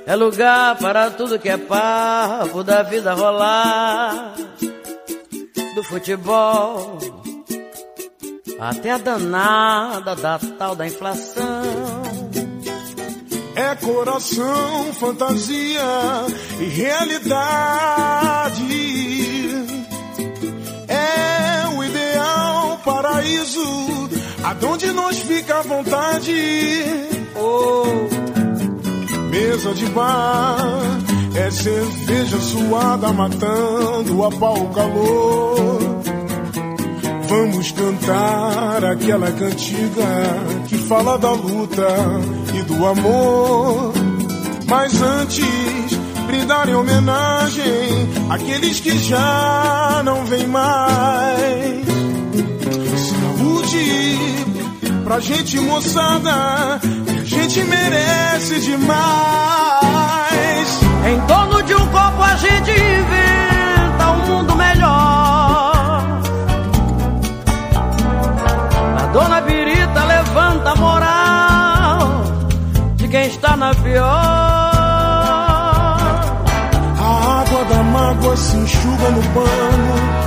[0.07, 4.37] é lugar para tudo que é papo da vida rolar.
[5.75, 6.99] Do futebol
[8.59, 11.45] até a danada da tal da inflação.
[13.55, 15.83] É coração, fantasia
[16.59, 18.74] e realidade.
[23.15, 24.09] Paraíso,
[24.43, 26.33] aonde nós fica à vontade.
[27.37, 27.85] Oh,
[29.31, 30.81] mesa de bar
[31.35, 35.79] é cerveja suada matando a pau calor.
[37.29, 41.89] Vamos cantar aquela cantiga que fala da luta
[42.55, 43.93] e do amor.
[44.69, 51.84] Mas antes, brindar em homenagem àqueles que já não vêm mais.
[55.05, 58.95] Pra gente moçada, que a gente merece demais.
[61.07, 66.23] Em torno de um copo a gente inventa um mundo melhor.
[68.99, 72.25] A dona Birita levanta a moral
[72.97, 74.05] de quem está na pior.
[76.99, 80.25] A água da mágoa se enxuga no pano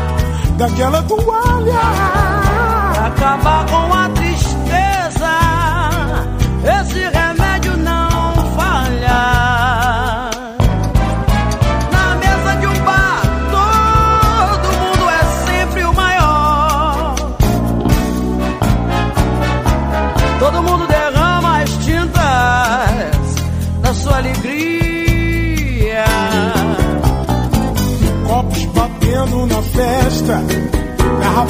[0.58, 2.07] daquela toalha.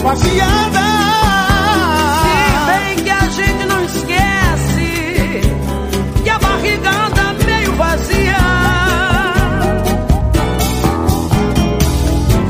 [0.08, 0.80] Da rapaziada.
[2.24, 2.36] Se
[2.72, 5.42] bem que a gente não esquece
[6.24, 8.38] que a barriga anda meio vazia.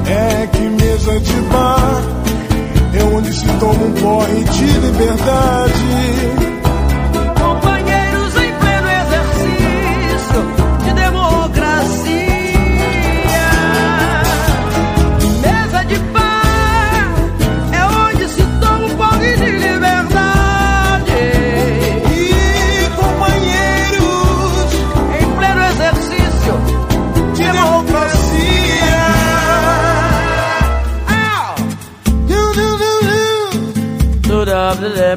[0.05, 2.01] É que mesa de bar
[2.93, 5.66] é onde se toma um porre de liberdade.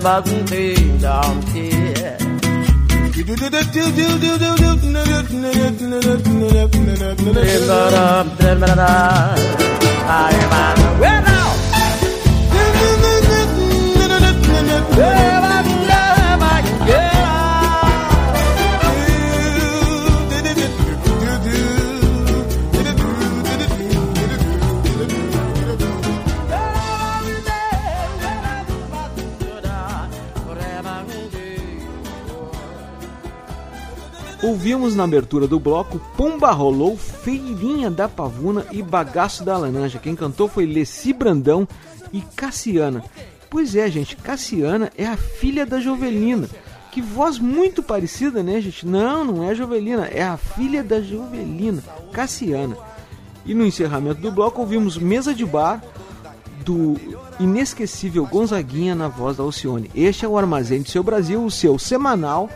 [0.02, 0.50] mustn't
[1.00, 2.16] down here.
[10.12, 10.89] I am
[34.60, 39.98] Ouvimos na abertura do bloco Pomba Rolou, Feirinha da Pavuna e Bagaço da Laranja.
[39.98, 41.66] Quem cantou foi Leci Brandão
[42.12, 43.02] e Cassiana.
[43.48, 46.46] Pois é, gente, Cassiana é a filha da Jovelina.
[46.92, 48.86] Que voz muito parecida, né, gente?
[48.86, 51.82] Não, não é a Jovelina, é a filha da Jovelina,
[52.12, 52.76] Cassiana.
[53.46, 55.82] E no encerramento do bloco ouvimos Mesa de Bar
[56.66, 56.96] do
[57.40, 59.90] inesquecível Gonzaguinha na voz da Alcione.
[59.94, 62.50] Este é o Armazém do Seu Brasil, o seu semanal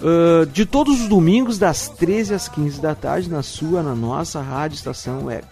[0.00, 4.40] uh, de todos os domingos das 13 às 15 da tarde na sua, na nossa
[4.40, 5.44] rádio estação web.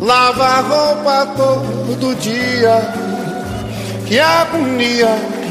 [0.00, 2.80] Lava roupa todo dia,
[4.06, 5.41] que agonia.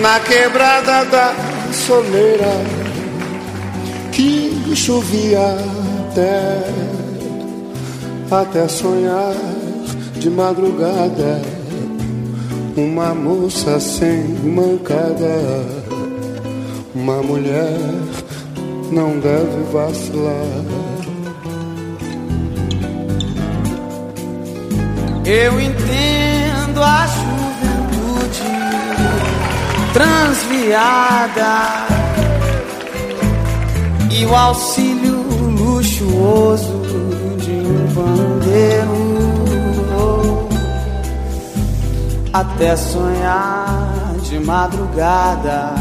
[0.00, 1.34] Na quebrada da
[1.72, 2.52] soleira,
[4.12, 5.56] que chovia
[6.10, 6.62] até,
[8.30, 9.34] até sonhar
[10.14, 11.42] de madrugada.
[12.76, 15.66] Uma moça sem mancada,
[16.94, 17.76] uma mulher
[18.92, 20.64] não deve vacilar.
[25.24, 27.37] Eu entendo a juventude
[29.98, 31.86] transviada.
[34.12, 35.22] E o auxílio
[35.58, 36.80] luxuoso
[37.38, 39.08] de um bandeiro.
[42.32, 45.74] Até sonhar de madrugada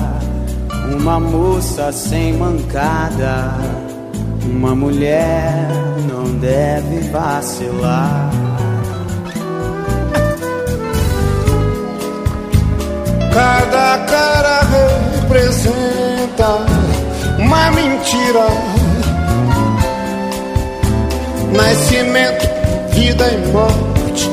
[0.92, 3.54] uma moça sem mancada
[4.44, 5.68] uma mulher
[6.10, 8.47] não deve vacilar
[13.38, 14.62] Cada cara
[15.22, 16.58] representa
[17.38, 18.48] uma mentira.
[21.54, 22.50] Nascimento,
[22.96, 24.32] vida e morte.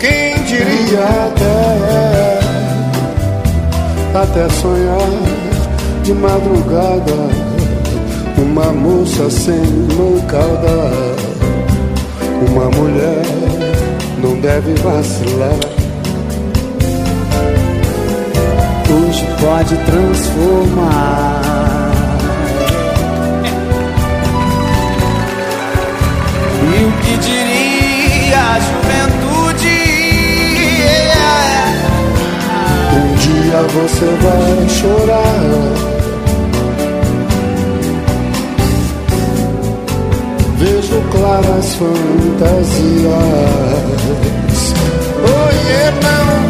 [0.00, 2.40] Quem diria até,
[4.20, 5.08] até sonhar
[6.02, 7.30] de madrugada.
[8.36, 9.62] Uma moça sem
[9.96, 10.90] mancada.
[12.50, 13.22] Uma mulher
[14.20, 15.79] não deve vacilar.
[19.40, 21.40] Pode transformar.
[26.62, 29.80] E o que diria a juventude?
[32.96, 35.90] Um dia você vai chorar.
[40.58, 43.10] Vejo claras fantasias.
[45.22, 46.49] Oiê, não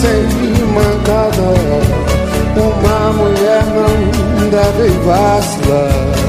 [0.00, 1.42] moça sem mancada
[2.56, 6.19] Uma mulher não deve vacilar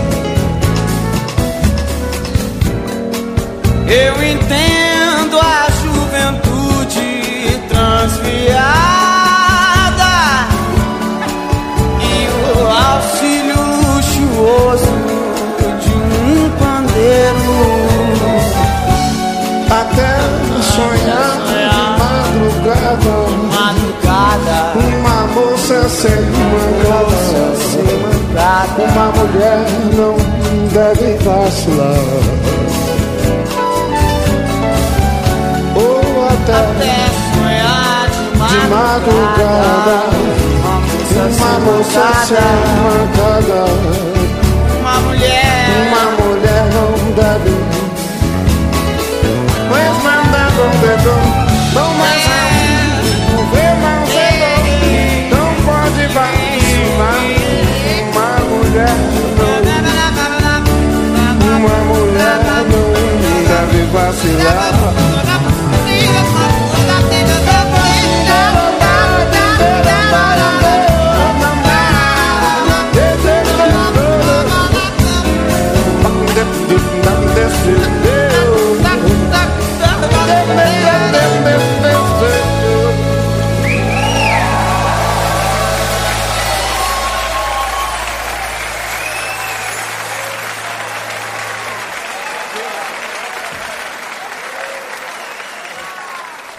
[26.01, 28.81] sem mancada, sem mancada.
[28.91, 30.15] uma mulher não
[30.73, 32.41] deve vacilar.
[36.33, 36.95] até, até
[37.33, 39.97] sonhar de madrugada,
[41.07, 44.11] de madrugada uma moça sem mancada,
[57.01, 58.95] uma mulher
[59.37, 59.51] não,
[61.57, 62.39] uma mulher
[62.69, 62.87] não
[63.47, 64.73] deve vacilar.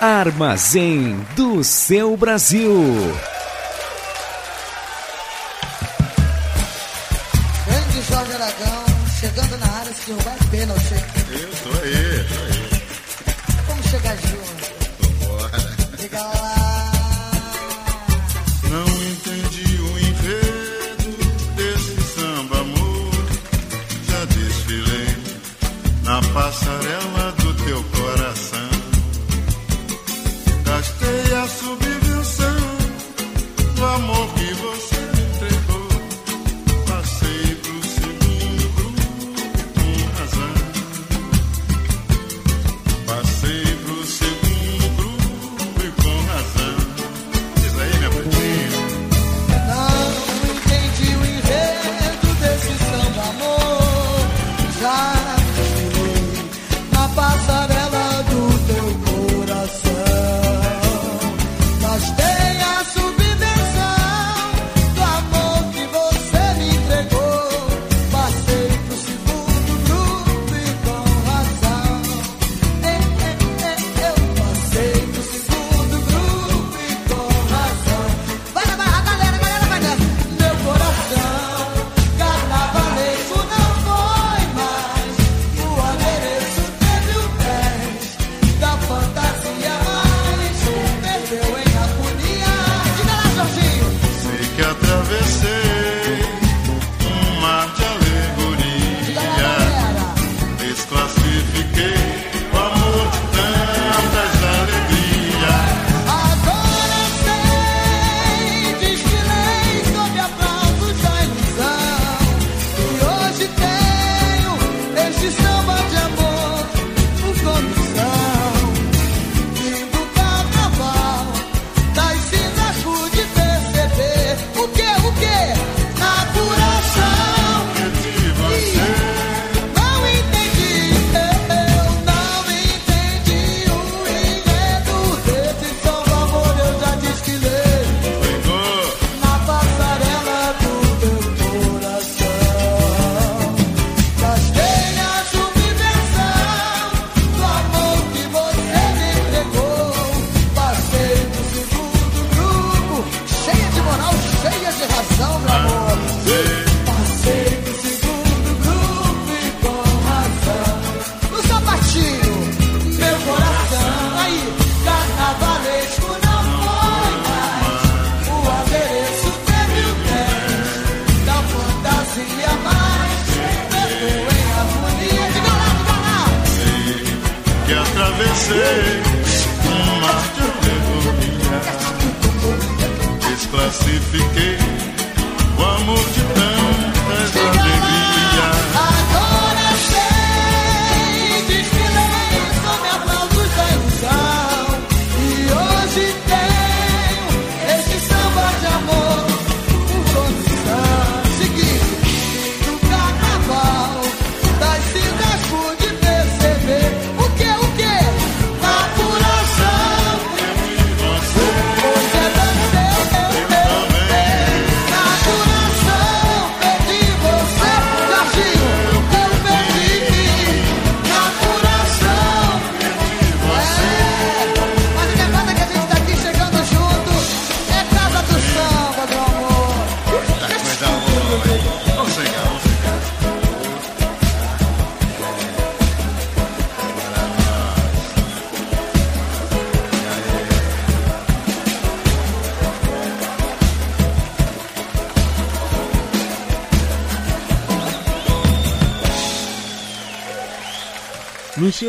[0.02, 2.74] Armazém do seu Brasil.
[7.64, 8.84] Grande Jorge Aragão,
[9.20, 10.41] chegando na área, senhor.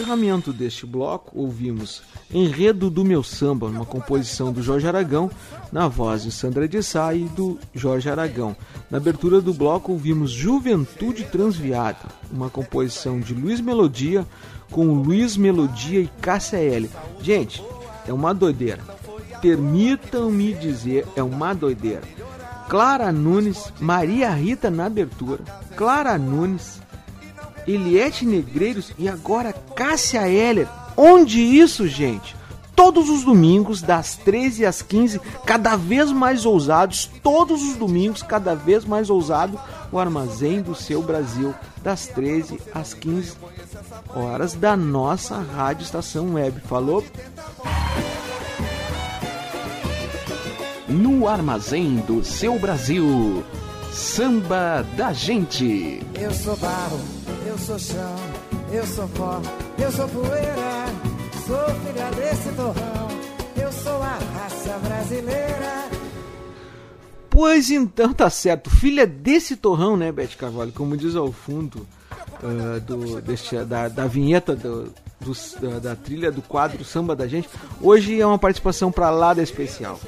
[0.04, 5.32] encerramento deste bloco, ouvimos Enredo do Meu Samba, uma composição do Jorge Aragão,
[5.72, 8.54] na voz de Sandra de Sá e do Jorge Aragão.
[8.92, 14.28] Na abertura do bloco, ouvimos Juventude Transviada, uma composição de Luiz Melodia,
[14.70, 16.90] com Luiz Melodia e KCL.
[17.22, 17.64] Gente,
[18.06, 18.84] é uma doideira.
[19.42, 22.04] Permitam-me dizer, é uma doideira.
[22.68, 25.40] Clara Nunes, Maria Rita na abertura,
[25.78, 26.82] Clara Nunes,
[27.68, 30.68] Eliette Negreiros e agora Cássia Heller.
[30.96, 32.36] Onde isso, gente?
[32.76, 38.56] Todos os domingos, das 13 às 15, cada vez mais ousados, todos os domingos, cada
[38.56, 39.60] vez mais ousado,
[39.92, 41.54] o Armazém do Seu Brasil,
[41.84, 43.34] das 13 às 15
[44.16, 46.62] horas da nossa Rádio Estação Web.
[46.62, 47.04] Falou?
[50.88, 53.44] No Armazém do Seu Brasil,
[53.92, 56.02] samba da gente.
[56.16, 57.00] Eu sou barro,
[57.46, 58.16] eu sou chão,
[58.72, 59.40] eu sou pó
[59.84, 60.86] eu sou poeira,
[61.46, 63.08] sou filha desse torrão,
[63.62, 65.90] eu sou a raça brasileira.
[67.30, 68.70] Pois então, tá certo.
[68.70, 70.72] Filha desse torrão, né, Bete Carvalho?
[70.72, 71.86] Como diz ao fundo
[72.42, 77.28] uh, do, deste, da, da vinheta do, do, da, da, trilha do quadro Samba da
[77.28, 77.50] Gente.
[77.82, 80.00] Hoje é uma participação para lá da especial.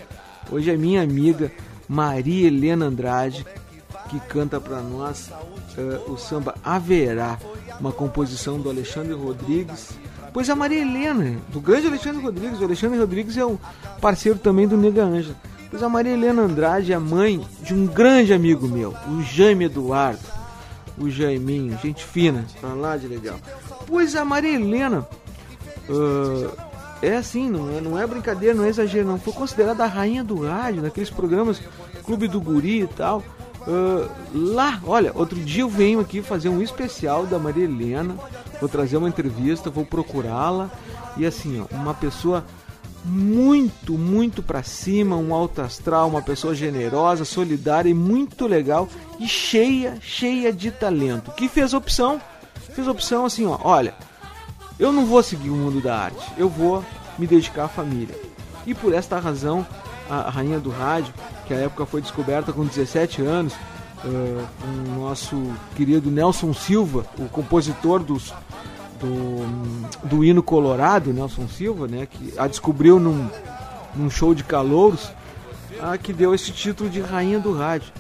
[0.49, 1.51] Hoje é minha amiga
[1.89, 3.45] Maria Helena Andrade
[4.09, 5.29] que canta para nós
[5.77, 7.37] uh, o samba Haverá,
[7.79, 9.91] uma composição do Alexandre Rodrigues.
[10.33, 13.59] Pois a Maria Helena, do grande Alexandre Rodrigues, o Alexandre Rodrigues é o
[14.01, 15.35] parceiro também do Nega Anja.
[15.69, 20.35] Pois a Maria Helena Andrade é mãe de um grande amigo meu, o Jaime Eduardo.
[20.97, 23.35] O Jaiminho, gente fina, pra lá de legal.
[23.85, 25.05] Pois a Maria Helena
[25.89, 26.57] uh,
[27.01, 29.19] é assim, não é, não é brincadeira, não é exagero, não.
[29.19, 31.61] Foi considerada a rainha do rádio naqueles programas
[32.03, 33.23] Clube do Guri e tal.
[33.67, 34.09] Uh,
[34.53, 38.15] lá, olha, outro dia eu venho aqui fazer um especial da Maria Helena.
[38.59, 40.69] Vou trazer uma entrevista, vou procurá-la.
[41.17, 42.45] E assim, ó, uma pessoa
[43.05, 48.89] muito, muito para cima, um alto astral, uma pessoa generosa, solidária e muito legal
[49.19, 51.31] e cheia, cheia de talento.
[51.31, 52.19] Que fez opção,
[52.73, 53.93] fez opção assim, ó, olha,
[54.79, 56.83] eu não vou seguir o mundo da arte, eu vou
[57.17, 58.15] me dedicar à família.
[58.65, 59.65] E por esta razão,
[60.09, 61.13] a rainha do rádio,
[61.45, 67.27] que a época foi descoberta com 17 anos, uh, o nosso querido Nelson Silva, o
[67.27, 68.33] compositor dos,
[68.99, 73.27] do, do hino colorado, Nelson Silva, né, que a descobriu num,
[73.95, 75.11] num show de calouros,
[76.01, 77.91] que deu esse título de rainha do rádio.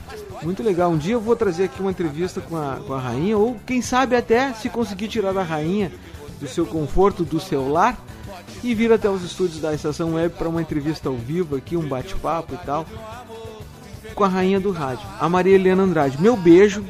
[0.41, 0.91] Muito legal.
[0.91, 3.81] Um dia eu vou trazer aqui uma entrevista com a, com a rainha, ou quem
[3.81, 5.91] sabe até se conseguir tirar a rainha
[6.39, 7.97] do seu conforto do seu lar
[8.65, 11.87] e vir até os estúdios da Estação Web para uma entrevista ao vivo aqui, um
[11.87, 12.85] bate-papo e tal,
[14.15, 16.21] com a rainha do rádio, a Maria Helena Andrade.
[16.21, 16.83] Meu beijo.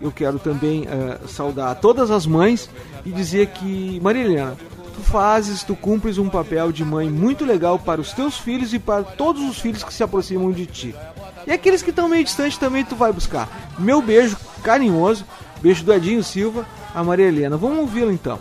[0.00, 2.68] Eu quero também uh, saudar todas as mães
[3.06, 4.56] e dizer que, Maria Helena,
[4.94, 8.78] tu fazes, tu cumpres um papel de mãe muito legal para os teus filhos e
[8.78, 10.94] para todos os filhos que se aproximam de ti.
[11.46, 13.48] E aqueles que estão meio distantes também tu vai buscar.
[13.78, 15.24] Meu beijo carinhoso,
[15.62, 17.56] beijo do Edinho Silva, a Maria Helena.
[17.56, 18.38] Vamos ouvi-la então.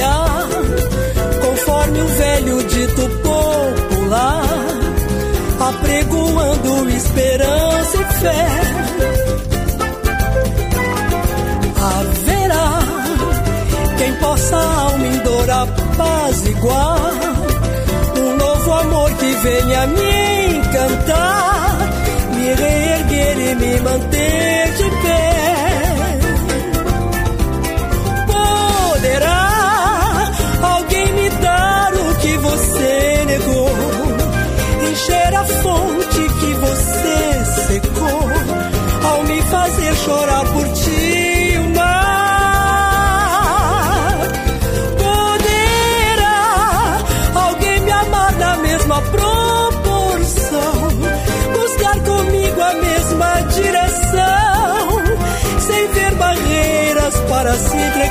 [0.00, 0.48] A
[1.40, 4.44] conforme o velho dito popular,
[5.60, 8.46] apregoando esperança e fé.
[11.82, 12.78] Haverá
[13.98, 17.10] quem possa alma em dor apaziguar,
[18.18, 21.78] um novo amor que venha me encantar,
[22.34, 24.35] me reerguer e me manter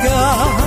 [0.02, 0.65] se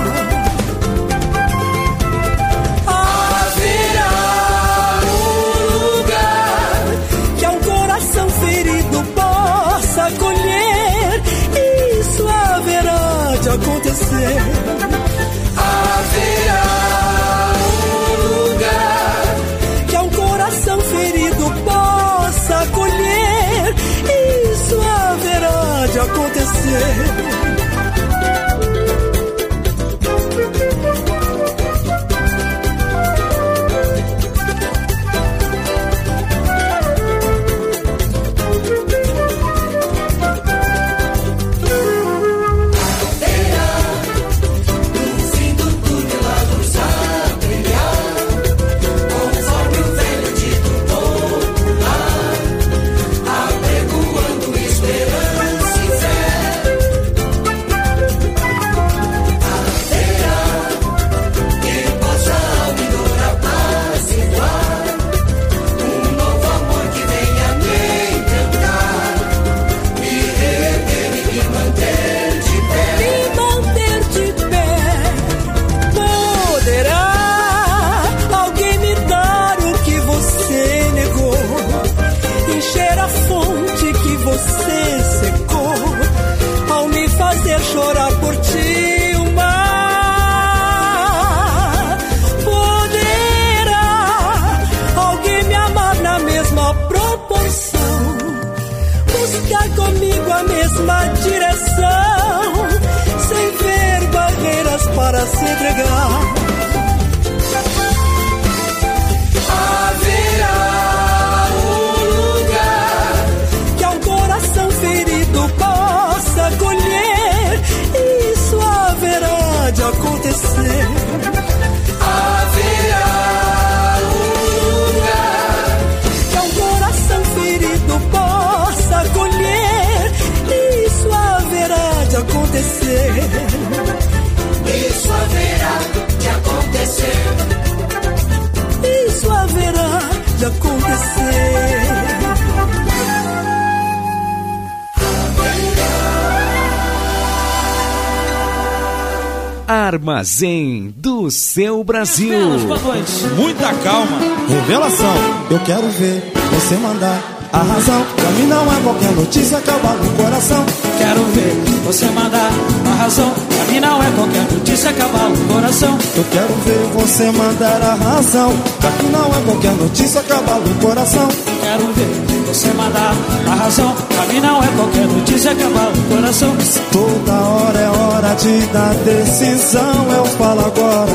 [155.51, 158.05] Eu quero ver você mandar a razão.
[158.17, 160.67] Pra mim não é qualquer notícia que abala o coração.
[160.99, 162.51] Quero ver você mandar
[162.85, 163.33] a razão.
[163.49, 165.99] Pra mim não é qualquer notícia que abala o coração.
[166.17, 168.53] Eu quero ver você mandar a razão.
[168.79, 171.29] Pra mim não é qualquer notícia que abala o coração.
[171.63, 173.15] Quero ver você mandar
[173.47, 173.95] a razão.
[174.09, 176.57] Pra mim não é qualquer notícia que abala o coração.
[176.91, 180.07] Toda hora é hora de dar decisão.
[180.17, 181.13] Eu falo agora.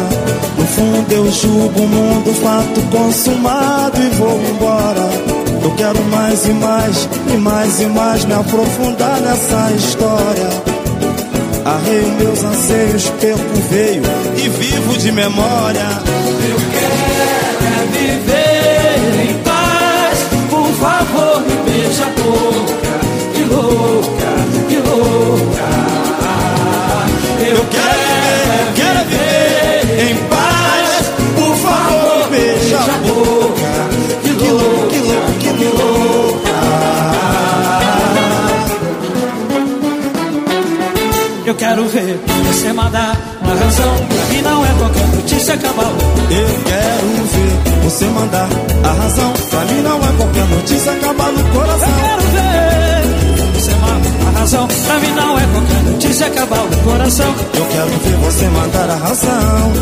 [0.57, 5.09] No fundo eu julgo o mundo, fato consumado e vou embora.
[5.63, 10.49] Eu quero mais e mais, e mais e mais me aprofundar nessa história.
[11.65, 14.03] Arreio meus anseios, perco veio
[14.37, 15.87] e vivo de memória.
[16.49, 16.72] Eu
[20.83, 22.93] favor, me beija a boca.
[23.33, 24.29] Que louca,
[24.69, 25.67] que louca.
[27.51, 31.11] Eu quero, quero viver em paz.
[31.37, 33.71] Por favor, beija a boca.
[34.23, 36.53] Que louca, que louca, que louca.
[41.45, 43.95] Eu quero ver você mandar uma razão.
[44.09, 45.97] Pra mim não é qualquer notícia que abala.
[46.29, 47.62] Eu quero ver
[47.93, 48.49] você mandar
[48.83, 49.33] a razão.
[49.51, 51.89] Pra mim não é qualquer notícia que abala o coração.
[51.89, 54.67] Eu quero ver você mandar a razão.
[54.67, 57.35] Pra mim não é qualquer notícia que abala o coração.
[57.53, 59.73] Eu quero ver você mandar a razão.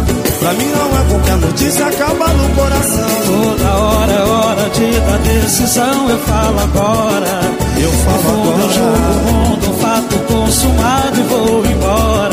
[0.41, 3.09] Pra mim não é qualquer notícia que abala o coração.
[3.25, 6.09] Toda hora é hora de dar decisão.
[6.09, 7.41] Eu falo agora.
[7.77, 12.30] Eu falo No Eu jogo o mundo, fato consumado e vou embora.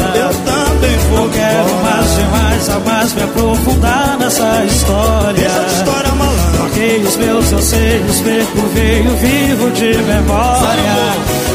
[1.59, 5.45] Quero mais demais, a mais me aprofundar nessa história.
[5.45, 6.61] Essa história malandra.
[6.61, 10.99] Marquei os meus anseios, percorreio vivo de memória.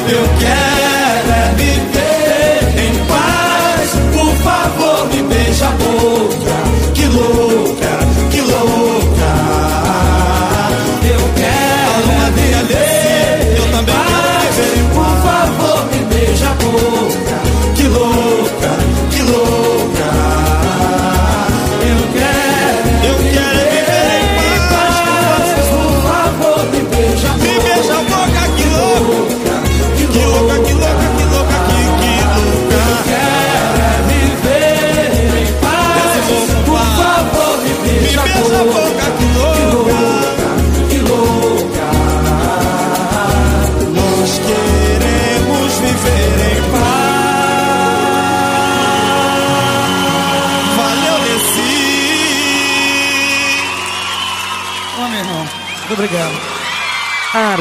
[0.09, 3.91] Eu quero é viver em paz.
[4.13, 6.12] Por favor, me beija a boca.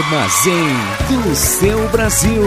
[0.03, 0.75] Armazém
[1.09, 2.43] do seu Brasil.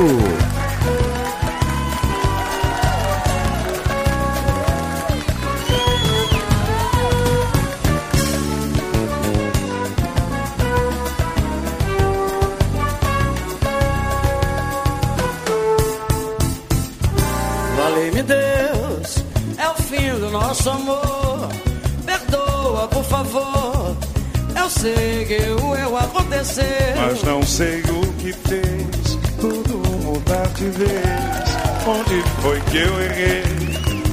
[32.78, 33.44] Eu errei?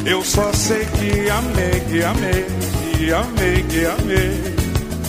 [0.05, 2.47] Eu só sei que amei, que amei,
[2.97, 4.55] que amei, que amei.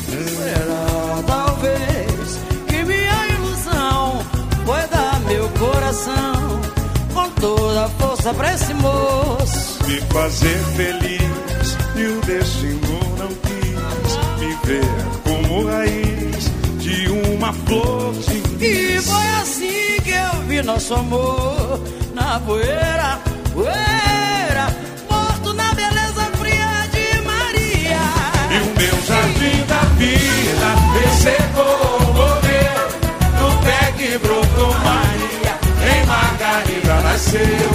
[0.10, 4.24] Será talvez que minha ilusão
[4.66, 6.62] foi dar meu coração
[7.14, 9.84] com toda a força pra esse moço.
[9.88, 14.86] Me fazer feliz e o destino não quis me ver
[15.24, 21.80] como raiz de uma flor de E foi assim que eu vi nosso amor
[22.14, 23.20] na poeira,
[23.54, 24.68] poeira,
[25.10, 28.04] morto na beleza fria de Maria.
[28.52, 30.70] E o meu jardim da vida
[31.00, 32.88] ressecou, morreu
[33.40, 35.54] No pé que brotou Maria
[35.92, 37.72] Em Margarida nasceu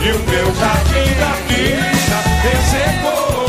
[0.00, 3.41] E o meu jardim da vida ressecou,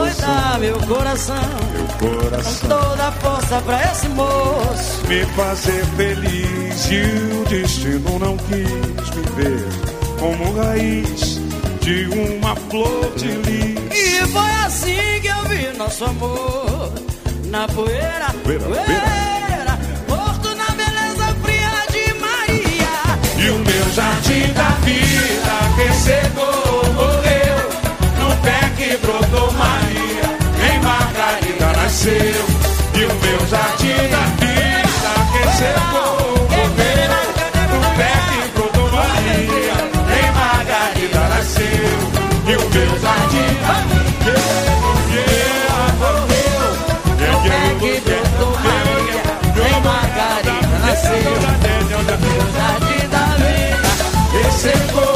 [0.00, 0.26] foi ilusão.
[0.26, 1.36] dar meu coração
[1.72, 5.06] Meu com coração toda a força pra esse moço.
[5.06, 9.68] me fazer feliz e o destino não quis me ver
[10.18, 11.40] como raiz
[11.80, 13.80] de uma flor de lis.
[13.92, 16.92] E foi assim que eu vi nosso amor
[17.46, 19.78] na poeira, Poeira, poeira,
[20.08, 22.10] morto na beleza fria de
[23.92, 27.60] jardim da vida, secou morreu.
[28.18, 29.89] No pé que brotou Maria, Margarida
[31.90, 32.44] nasceu.
[32.94, 35.10] E o meu jardim da vida,
[40.36, 41.98] Margarida nasceu.
[42.46, 44.34] E o meu jardim da vida,
[49.84, 51.34] Margarida nasceu.
[52.56, 53.90] Jardim da vida,
[54.52, 55.09] secou,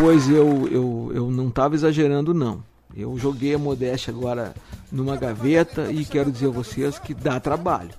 [0.00, 2.62] Pois eu, eu, eu não estava exagerando, não.
[2.96, 4.54] Eu joguei a modéstia agora
[4.92, 7.90] numa gaveta e quero dizer a vocês que dá trabalho.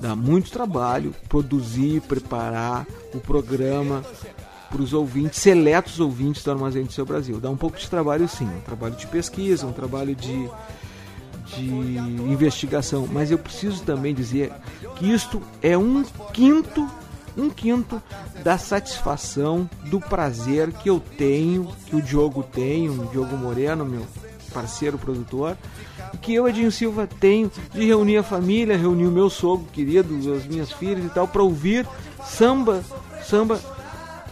[0.00, 2.84] Dá muito trabalho produzir, preparar
[3.14, 4.02] o programa
[4.68, 7.38] para os ouvintes, seletos ouvintes do Armazém do Seu Brasil.
[7.38, 10.50] Dá um pouco de trabalho sim, um trabalho de pesquisa, um trabalho de,
[11.54, 13.06] de investigação.
[13.06, 14.52] Mas eu preciso também dizer
[14.96, 16.84] que isto é um quinto
[17.36, 18.02] um quinto
[18.42, 24.06] da satisfação, do prazer que eu tenho, que o Diogo tem, o Diogo Moreno, meu
[24.52, 25.56] parceiro produtor,
[26.20, 30.46] que eu, Edinho Silva, tenho de reunir a família, reunir o meu sogro querido, as
[30.46, 31.86] minhas filhas e tal, para ouvir
[32.24, 32.82] samba,
[33.24, 33.58] samba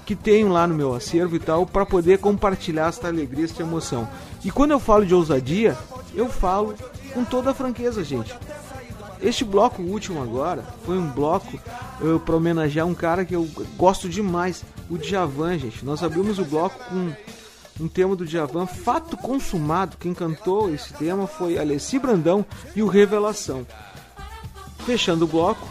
[0.04, 4.08] que tenho lá no meu acervo e tal, para poder compartilhar esta alegria, esta emoção.
[4.44, 5.76] E quando eu falo de ousadia,
[6.14, 6.74] eu falo
[7.14, 8.34] com toda a franqueza, gente.
[9.22, 11.58] Este bloco último agora foi um bloco
[12.24, 15.84] para homenagear um cara que eu gosto demais, o Djavan, gente.
[15.84, 17.12] Nós abrimos o bloco com
[17.80, 19.96] um tema do Djavan, Fato Consumado.
[19.98, 22.44] Quem cantou esse tema foi Alessi Brandão
[22.74, 23.66] e o Revelação.
[24.86, 25.68] Fechando o bloco,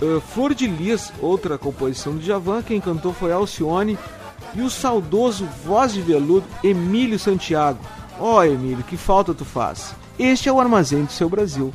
[0.00, 2.62] uh, Flor de Lis, outra composição do Djavan.
[2.62, 3.98] Quem cantou foi Alcione
[4.54, 7.78] e o saudoso voz de veludo Emílio Santiago.
[8.18, 9.94] Ó oh, Emílio, que falta tu faz.
[10.18, 11.72] Este é o Armazém do Seu Brasil.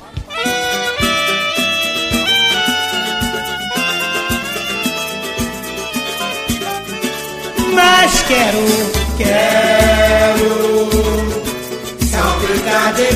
[7.73, 8.59] Mas quero,
[9.17, 10.89] quero.
[12.09, 13.15] Salpicar de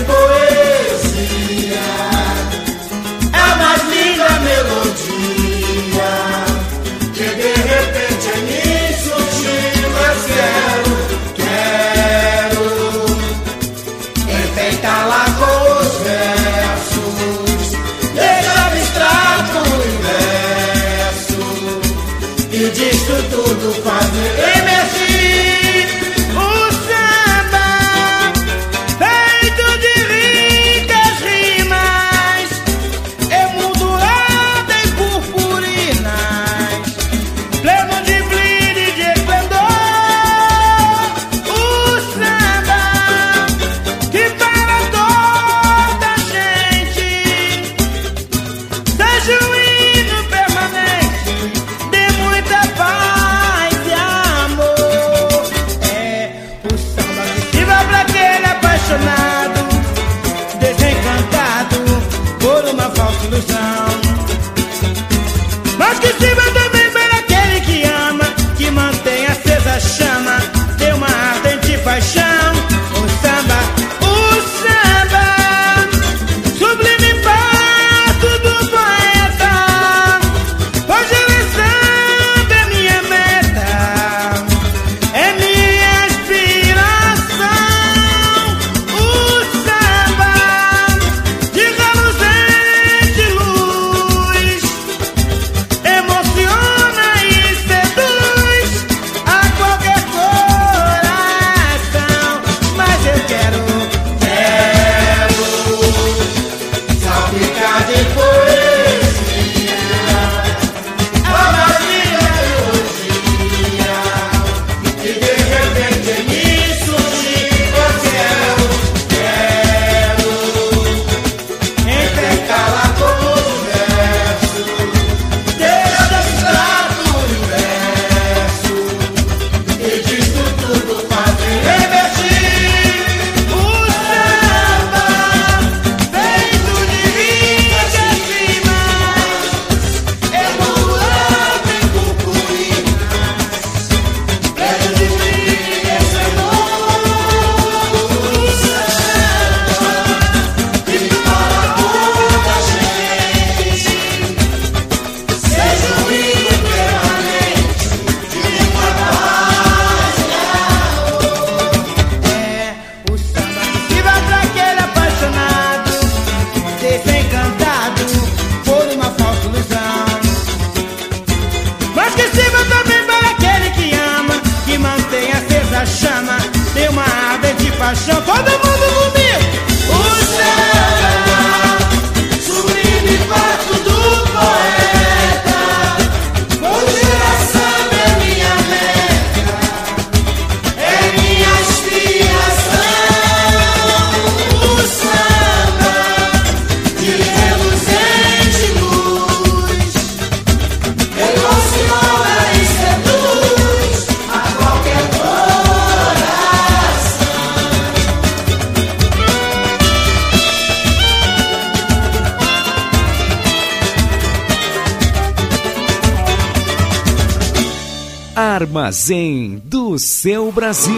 [218.88, 220.96] Armazém do seu Brasil.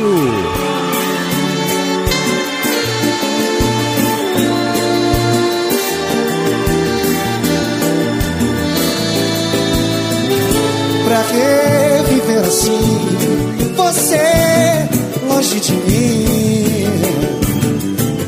[11.03, 12.79] Pra que viver assim?
[13.75, 14.87] Você
[15.27, 16.85] longe de mim,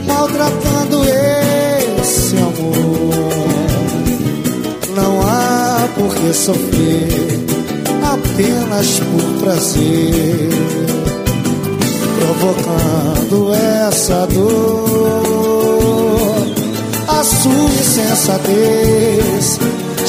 [0.07, 1.03] maltratando
[2.01, 3.31] esse amor.
[4.95, 7.60] Não há por que sofrer,
[8.33, 10.49] apenas por prazer,
[12.19, 13.53] provocando
[13.87, 15.21] essa dor.
[17.07, 19.59] A sua insensatez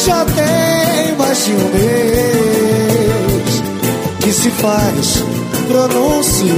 [0.07, 3.63] já tem mais de um mês
[4.21, 5.25] que se faz
[5.67, 6.57] pronunciar.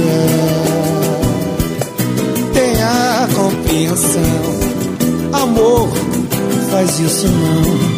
[2.53, 4.21] Tenha compreensão,
[5.33, 5.89] amor,
[6.71, 7.94] faz isso não.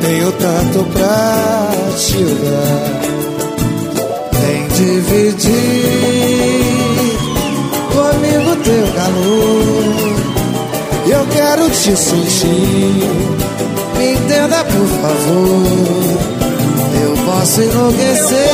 [0.00, 3.00] Tenho tanto pra te dar,
[4.40, 5.48] vem dividir
[7.92, 10.18] comigo teu calor.
[11.10, 13.08] Eu quero te sentir.
[13.96, 16.38] Me entenda, por favor.
[17.02, 18.48] Eu posso enlouquecer,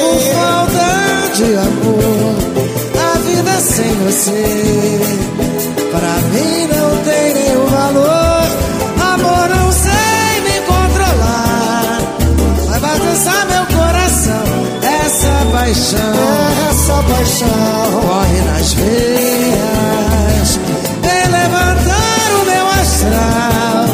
[0.00, 0.88] por falta
[1.34, 2.34] de amor.
[2.98, 4.44] A vida sem você,
[5.90, 8.23] pra mim não tem nenhum valor.
[13.04, 14.44] Vai bagunçar meu coração.
[14.82, 16.14] Essa paixão,
[16.70, 20.60] essa paixão corre nas veias.
[21.02, 23.86] Vem levantar o meu astral.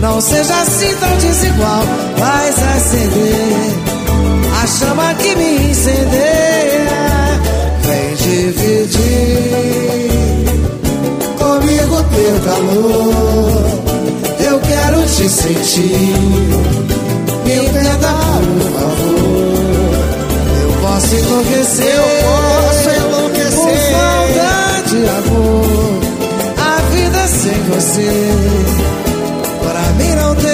[0.00, 1.82] Não seja assim tão desigual.
[2.18, 3.72] Faz acender
[4.62, 6.88] a chama que me incendeia.
[7.82, 8.94] Vem dividir
[11.38, 13.64] comigo teu calor.
[14.40, 16.83] Eu quero te sentir.
[18.84, 19.14] Favor.
[20.60, 26.00] Eu posso enlouquecer, eu posso enlouquecer por falta de amor.
[26.58, 28.12] A vida sem você,
[29.62, 30.53] pra mim não tem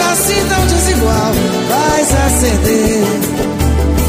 [0.00, 1.32] Seja assim tão desigual.
[1.68, 3.04] Faz acender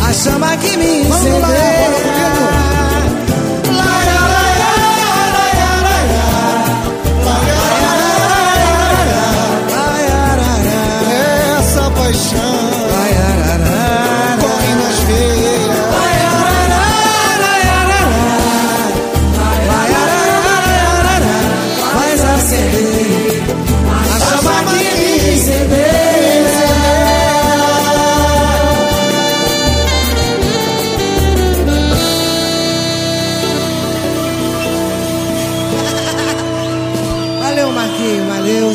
[0.08, 2.11] a chama que me incendeia.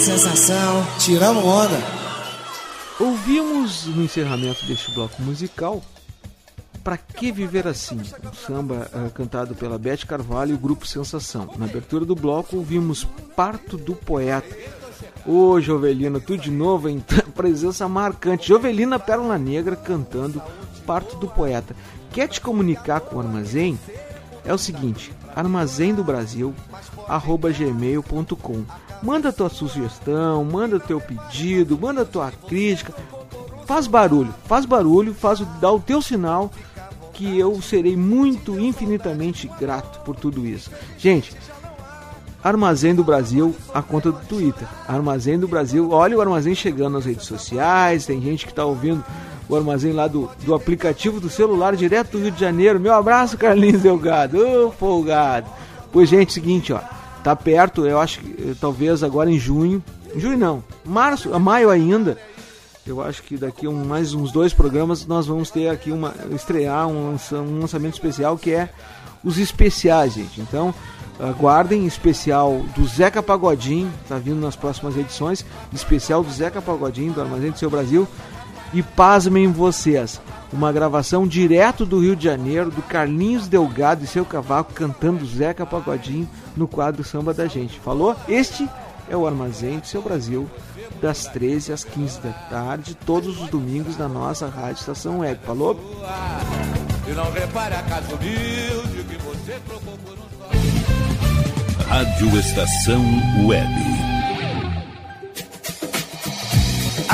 [0.01, 0.86] Sensação.
[0.98, 1.78] Tiramos onda.
[3.01, 5.82] Ouvimos no encerramento deste bloco musical
[6.85, 11.48] Pra Que Viver Assim, um samba eh, cantado pela Beth Carvalho e o grupo Sensação.
[11.56, 13.05] Na abertura do bloco ouvimos
[13.35, 14.56] Parto do Poeta.
[15.27, 17.01] Ô Jovelina, tu de novo em
[17.35, 18.48] presença marcante.
[18.48, 20.43] Jovelina Pérola Negra cantando
[20.86, 21.74] Parto do Poeta.
[22.12, 23.78] Quer te comunicar com o Armazém?
[24.44, 26.55] É o seguinte, armazém do Brasil,
[27.57, 28.65] gmail.com.
[29.03, 32.95] Manda tua sugestão, manda teu pedido, manda tua crítica.
[33.66, 36.51] Faz barulho, faz barulho, faz dá o teu sinal
[37.12, 40.70] que eu serei muito infinitamente grato por tudo isso.
[40.99, 41.35] Gente,
[42.45, 44.69] Armazém do Brasil, a conta do Twitter.
[44.87, 49.05] Armazém do Brasil, olha o Armazém chegando nas redes sociais, tem gente que está ouvindo
[49.49, 52.78] o Armazém lá do, do aplicativo do celular, direto do Rio de Janeiro.
[52.78, 55.49] Meu abraço, Carlinhos Delgado, ô folgado.
[55.97, 56.81] Pois, gente, seguinte, ó,
[57.24, 59.82] tá perto, eu acho que eh, talvez agora em junho,
[60.14, 62.18] em junho não, março, maio ainda,
[62.86, 66.86] Eu acho que daqui um, mais uns dois programas nós vamos ter aqui uma estrear
[66.86, 68.68] um, um lançamento especial que é
[69.24, 70.39] os especiais, gente.
[70.39, 70.74] Então
[71.18, 77.23] aguardem especial do Zeca Pagodinho, tá vindo nas próximas edições, especial do Zeca Pagodinho do
[77.23, 78.06] Armazém do Seu Brasil.
[78.74, 80.20] E pasmem vocês,
[80.52, 85.66] uma gravação direto do Rio de Janeiro, do Carlinhos Delgado e seu cavaco cantando Zeca
[85.66, 87.78] Pagodinho no quadro Samba da Gente.
[87.81, 88.16] Falou?
[88.28, 88.68] Este
[89.09, 90.48] é o Armazém do Seu Brasil,
[91.01, 95.40] das 13 às 15 da tarde, todos os domingos na nossa Rádio Estação Web.
[95.44, 95.78] Falou?
[97.06, 100.27] E não repare a casa humilde que você trocou por um
[101.89, 103.01] Rádio Estação
[103.47, 104.15] Web.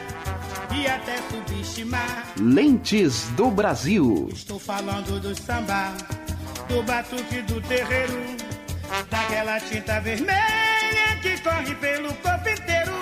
[0.76, 2.26] e até subestimar.
[2.38, 4.28] Lentes do Brasil.
[4.30, 5.94] Estou falando do samba,
[6.72, 8.14] do batuque do terreiro,
[9.10, 12.92] daquela tinta vermelha que corre pelo corpo inteiro.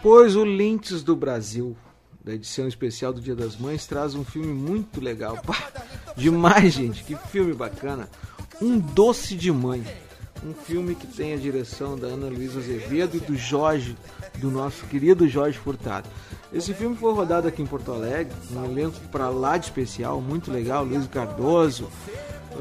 [0.00, 1.76] Pois o Lentes do Brasil
[2.26, 5.38] da edição especial do Dia das Mães, traz um filme muito legal.
[5.46, 5.56] Pá,
[6.16, 8.08] demais, gente, que filme bacana.
[8.60, 9.84] Um Doce de Mãe.
[10.44, 13.96] Um filme que tem a direção da Ana Luísa Azevedo e do Jorge,
[14.38, 16.08] do nosso querido Jorge Furtado.
[16.52, 20.50] Esse filme foi rodado aqui em Porto Alegre, um elenco para lá de especial, muito
[20.50, 21.88] legal, Luiz Cardoso,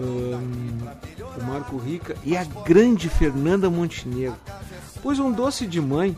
[0.02, 4.38] o Marco Rica e a grande Fernanda Montenegro.
[5.02, 6.18] Pois um doce de mãe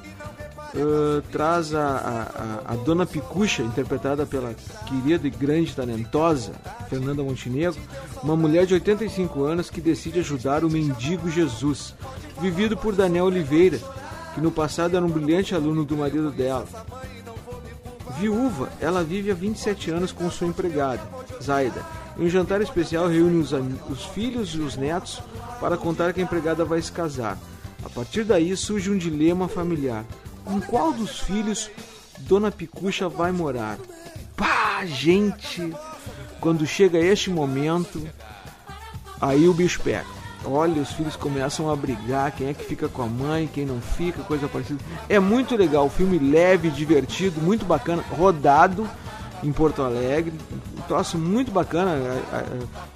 [0.74, 4.54] uh, traz a, a, a, Dona Picucha, interpretada pela
[4.86, 6.54] querida e grande talentosa
[6.90, 7.80] Fernanda Montenegro,
[8.24, 11.94] uma mulher de 85 anos que decide ajudar o mendigo Jesus,
[12.40, 13.80] vivido por Daniel Oliveira,
[14.34, 16.66] que no passado era um brilhante aluno do marido dela.
[18.20, 21.02] Viúva, ela vive há 27 anos com sua empregada,
[21.42, 22.07] Zaida.
[22.20, 25.22] Um jantar especial reúne os, os filhos e os netos
[25.60, 27.38] para contar que a empregada vai se casar.
[27.84, 30.04] A partir daí surge um dilema familiar.
[30.44, 31.70] Com qual dos filhos
[32.20, 33.78] Dona Picucha vai morar?
[34.36, 35.74] Pá, gente!
[36.40, 38.08] Quando chega este momento,
[39.22, 40.18] aí o bicho pega.
[40.46, 43.82] Olha, os filhos começam a brigar, quem é que fica com a mãe, quem não
[43.82, 44.84] fica, coisa parecida.
[45.10, 48.90] É muito legal, filme leve, divertido, muito bacana, rodado
[49.44, 50.34] em Porto Alegre.
[50.78, 51.98] Um troço muito bacana.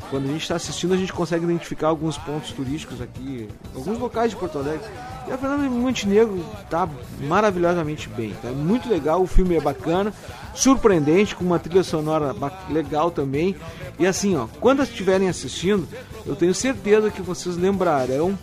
[0.09, 4.31] Quando a gente está assistindo, a gente consegue identificar alguns pontos turísticos aqui, alguns locais
[4.31, 4.85] de Porto Alegre.
[5.27, 6.87] E a Fernanda Montenegro tá
[7.21, 8.33] maravilhosamente bem.
[8.41, 10.13] Tá muito legal, o filme é bacana,
[10.53, 12.35] surpreendente, com uma trilha sonora
[12.69, 13.55] legal também.
[13.99, 15.87] E assim, ó, quando estiverem assistindo,
[16.25, 18.37] eu tenho certeza que vocês lembrarão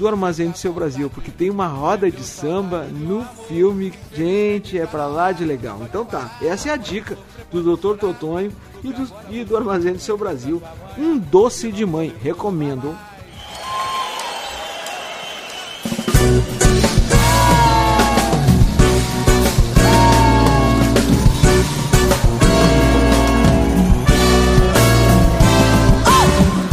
[0.00, 3.92] do Armazém do Seu Brasil, porque tem uma roda de samba no filme.
[4.14, 5.78] Gente, é pra lá de legal.
[5.82, 7.18] Então tá, essa é a dica
[7.52, 7.98] do Dr.
[7.98, 8.50] Totonho
[8.82, 10.62] e do, e do Armazém do Seu Brasil.
[10.96, 12.96] Um doce de mãe, recomendo.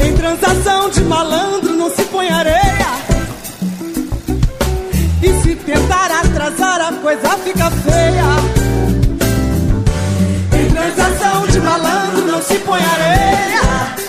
[0.01, 1.66] Em transação de malandro
[6.57, 8.23] atrasar a coisa fica feia.
[10.59, 13.61] Em transação de malandro não se põe areia.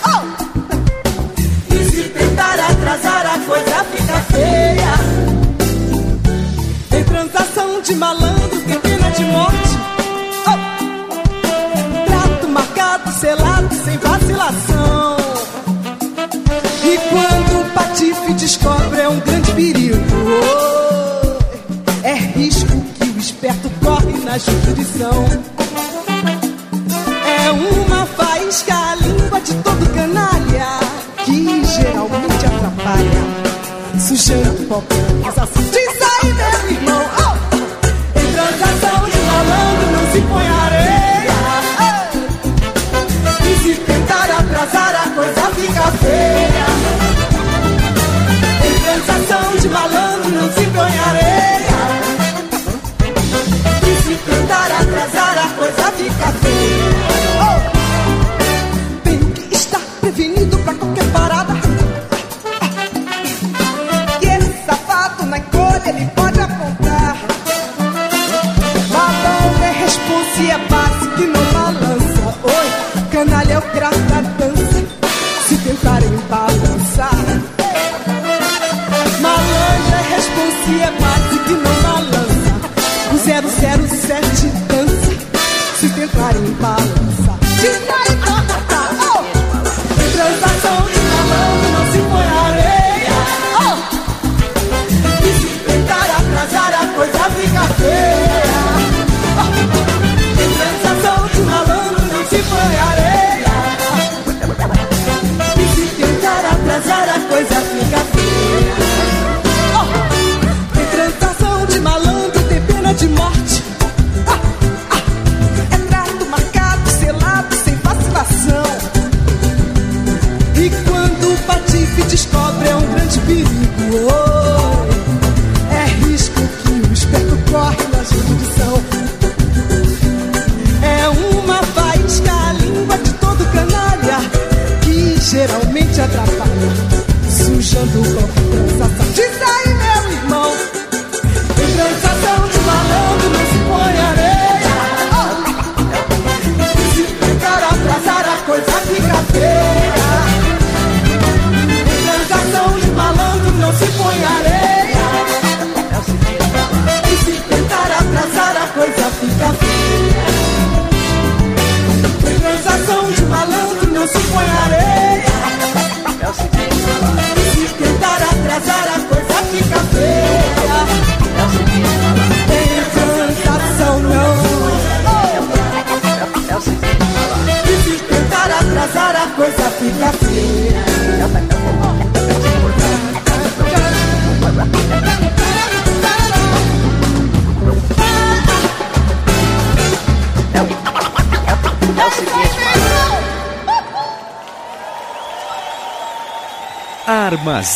[0.05, 1.75] Oh!
[1.75, 4.93] E se tentar atrasar a coisa fica feia.
[6.99, 9.77] Em transação de malandro tem pena de morte.
[10.47, 10.57] Oh!
[12.07, 15.17] Trato marcado, selado, sem vacilação.
[16.83, 18.78] E quando o patife descobre
[24.49, 25.25] jurisdição.
[27.25, 30.79] É uma faísca à língua de todo canalha
[31.25, 33.23] que geralmente atrapalha,
[33.99, 35.63] sujando qualquer acusação.
[35.71, 38.19] Diz aí, meu irmão, oh!
[38.19, 41.37] em transação de malandro não se põe areia.
[41.81, 41.99] Oh!
[43.45, 46.67] E se tentar atrasar a coisa fica feia.
[48.65, 51.68] Em transação de malandro não se põe areia.
[55.99, 56.68] Fica feia.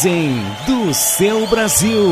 [0.03, 0.35] Armazém
[0.67, 2.11] do seu Brasil.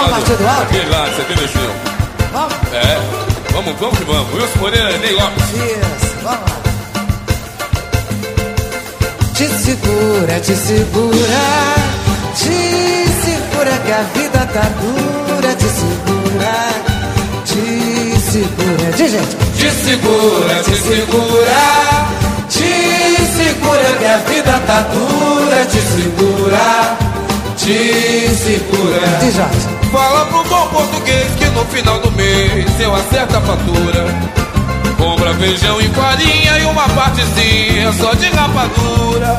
[0.00, 0.62] Vamos um partido alto?
[0.62, 1.64] Aquele lá, de 75.
[2.32, 2.54] Vamos?
[2.72, 2.98] É.
[3.52, 4.34] Vamos, vamos que vamos.
[4.34, 5.44] Wilson Moreira, Ney Lopes.
[5.50, 6.56] Isso, vamos lá.
[9.34, 11.42] Te segura, te segura,
[12.34, 16.54] te segura que a vida tá dura, te segura,
[17.44, 19.36] te segura, de gente.
[19.58, 21.60] Te segura, te segura,
[22.48, 26.96] te segura que a vida tá dura, te segura,
[28.34, 29.06] segura.
[29.20, 29.80] De Jorge.
[29.92, 34.06] Fala pro bom português que no final do mês eu acerto a fatura.
[34.96, 39.36] Compra feijão e farinha e uma partezinha só de rapadura.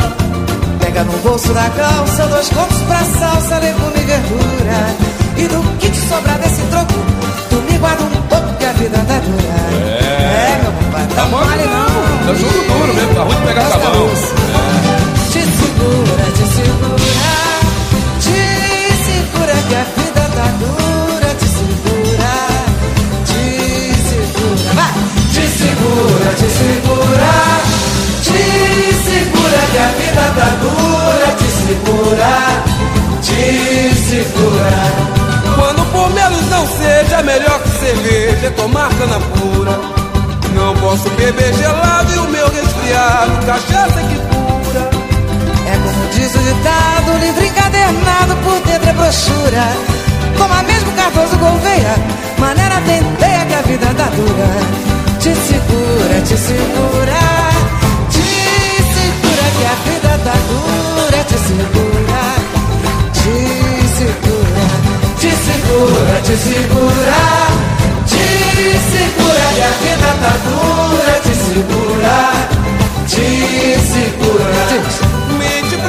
[0.79, 4.95] Pega no bolso da calça, dois contos pra salsa, legume e verdura.
[5.37, 6.93] E do que te sobrar desse troco,
[7.49, 9.81] tu me guarda um pouco que a vida tá dura.
[10.01, 12.27] É, meu compadre, tá vale não.
[12.27, 14.60] Tá jogo duro mesmo, tá ruim de pegar sabão.
[19.71, 22.33] Que a vida tá dura, te segura,
[23.23, 23.43] te
[24.09, 24.93] segura, vai!
[25.31, 27.33] Te segura, te segura,
[28.21, 28.41] te
[29.07, 32.33] segura que a vida tá dura, te segura,
[33.21, 33.41] te
[34.09, 34.83] segura.
[35.55, 39.79] Quando por menos não seja melhor que cerveja, é tomar cana pura.
[40.53, 44.60] Não posso beber gelado e o meu resfriado, cachaça que cura.
[45.71, 49.65] É como diz o ditado, livro encadernado por dentro é brochura.
[50.37, 51.95] Como a mesmo Cardoso Gouveia,
[52.37, 54.49] maneira tenteia que a vida tá dura.
[55.21, 57.23] Te segura, te segura,
[58.11, 58.27] te
[58.95, 61.19] segura que a vida tá dura.
[61.31, 62.23] Te segura,
[63.13, 63.35] te
[63.99, 64.63] segura,
[65.21, 67.21] Te segura, te segura,
[68.11, 68.25] te
[68.91, 72.15] segura que a vida tá dura, te segura,
[73.07, 73.25] te
[73.93, 74.61] segura.
[74.71, 75.20] Mente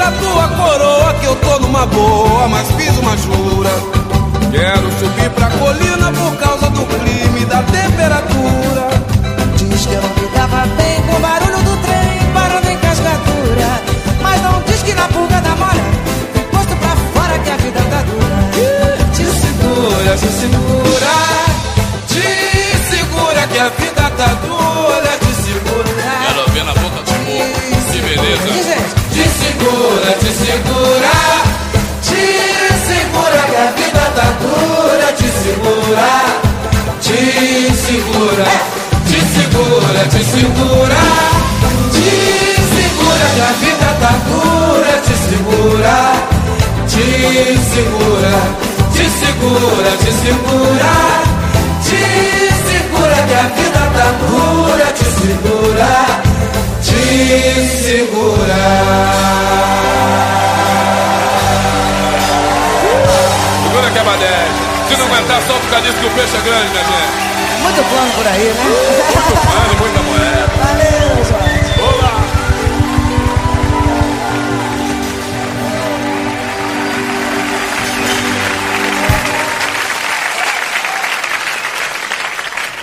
[0.03, 3.71] pra tua coroa que eu tô numa boa, mas fiz uma jura.
[4.51, 8.89] Quero subir pra colina por causa do clima e da temperatura.
[9.57, 13.71] Diz que eu não me dava bem com o barulho do trem parando em cascadura.
[14.23, 15.85] Mas não diz que na pulga da mora,
[16.51, 18.39] posto pra fora que a vida tá dura.
[19.15, 21.15] Te segura, te segura,
[22.09, 22.27] te
[22.91, 25.93] segura que a vida tá dura, te segura.
[26.27, 29.02] Quero ver na boca do morro, que beleza.
[29.63, 31.15] Segura, te segura,
[32.03, 32.25] te
[32.91, 36.09] segura que a vida tá dura, te segura,
[37.01, 37.19] te
[37.87, 38.51] segura,
[39.07, 41.03] te segura, te segura,
[41.93, 42.11] te
[42.75, 45.97] segura que a vida tá dura, te segura,
[46.91, 47.07] te
[47.71, 48.35] segura,
[48.93, 50.93] te segura, te segura,
[51.87, 52.03] te
[52.67, 56.32] segura que a vida tá dura, te segura,
[57.13, 58.63] te segura.
[63.65, 64.63] Segura que é badege.
[64.89, 67.33] Se não aguentar, só por causa disso que o peixe é grande, minha gente.
[67.63, 68.65] Muito plano por aí, né?
[68.65, 70.53] Muito plano, muita moeda.
[70.59, 71.81] Valeu, Jorge.
[71.81, 72.23] Olá!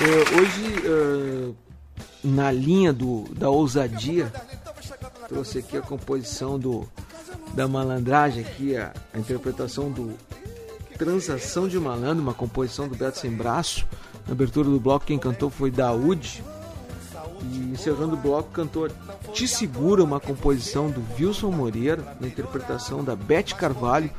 [0.02, 0.69] É, hoje,
[2.24, 4.32] na linha do, da ousadia,
[5.28, 6.88] trouxe aqui a composição do,
[7.54, 10.14] da malandragem, aqui a, a interpretação do
[10.98, 13.88] Transação de Malandro, uma composição do Beto Sem Braço.
[14.28, 16.44] Na abertura do bloco, quem cantou foi Daúde.
[17.54, 18.90] E encerrando o bloco, cantou
[19.34, 24.12] Te Segura, uma composição do Wilson Moreira, na interpretação da Beth Carvalho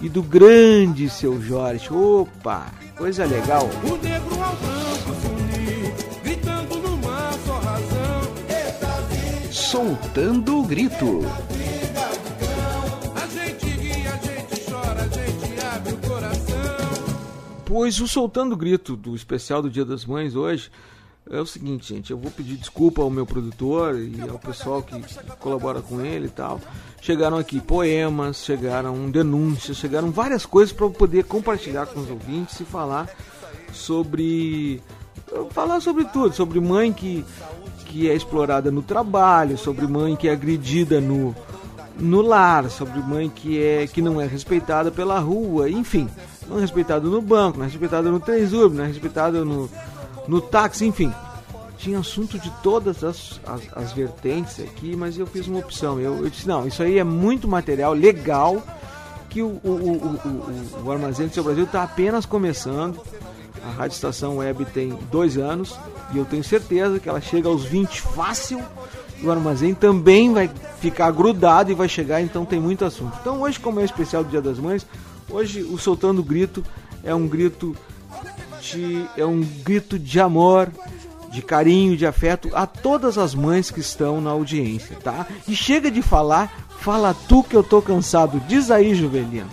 [0.00, 1.92] e do grande seu Jorge.
[1.92, 3.68] Opa, coisa legal.
[3.82, 5.37] O negro ao branco
[9.70, 11.20] Soltando o grito.
[13.14, 17.14] A gente ri, a gente chora, a gente abre o coração.
[17.66, 20.70] Pois o Soltando o Grito do especial do Dia das Mães hoje
[21.30, 22.10] é o seguinte, gente.
[22.10, 24.98] Eu vou pedir desculpa ao meu produtor e ao pessoal que
[25.38, 26.58] colabora com ele e tal.
[27.02, 32.58] Chegaram aqui poemas, chegaram denúncias, chegaram várias coisas para eu poder compartilhar com os ouvintes
[32.58, 33.06] e falar
[33.70, 34.82] sobre.
[35.50, 37.22] Falar sobre tudo, sobre mãe que,
[37.88, 41.34] que é explorada no trabalho, sobre mãe que é agredida no,
[41.98, 46.08] no lar, sobre mãe que é que não é respeitada pela rua, enfim,
[46.48, 49.68] não é respeitada no banco, não é respeitada no transurb, não é respeitada no,
[50.28, 51.12] no táxi, enfim.
[51.78, 56.00] Tinha assunto de todas as, as, as vertentes aqui, mas eu fiz uma opção.
[56.00, 58.62] Eu, eu, disse, não, isso aí é muito material legal
[59.30, 63.00] que o, o, o, o, o Armazém do Seu Brasil está apenas começando.
[63.64, 65.78] A Rádio Estação Web tem dois anos
[66.12, 68.62] e eu tenho certeza que ela chega aos 20 fácil
[69.22, 73.16] o armazém também vai ficar grudado e vai chegar, então tem muito assunto.
[73.20, 74.86] Então hoje, como é especial do Dia das Mães,
[75.28, 76.64] hoje o Soltando Grito
[77.02, 77.76] é um grito
[78.60, 80.68] de, é um grito de amor,
[81.32, 85.26] de carinho, de afeto a todas as mães que estão na audiência, tá?
[85.46, 88.40] E chega de falar, fala tu que eu tô cansado.
[88.48, 89.50] Diz aí, Juvelino.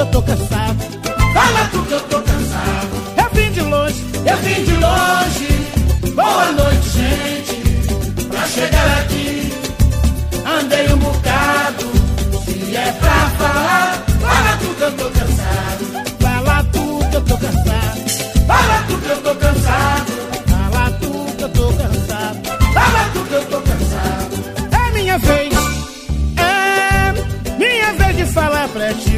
[0.00, 0.89] Que eu tô cansado.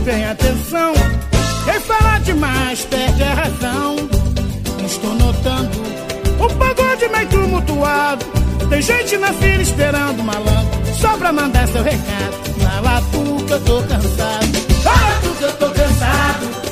[0.02, 0.92] Bem atenção.
[1.64, 3.96] Quem fala demais perde a razão.
[4.84, 5.82] Estou notando
[6.38, 8.24] o pagode meio tumultuado.
[8.68, 10.94] Tem gente na fila esperando malandro.
[11.00, 12.42] Só pra mandar seu recado.
[12.62, 14.82] Fala tu que eu tô cansado.
[14.82, 16.62] Fala tu que eu tô cansado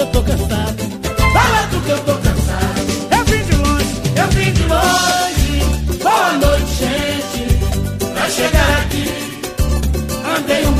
[0.00, 0.76] eu tô cansado.
[1.32, 2.80] Fala tu que eu tô cansado.
[3.10, 5.98] Eu vim de longe, eu vim de longe.
[6.02, 8.04] Boa noite, gente.
[8.14, 9.04] Pra chegar aqui,
[10.38, 10.79] andei um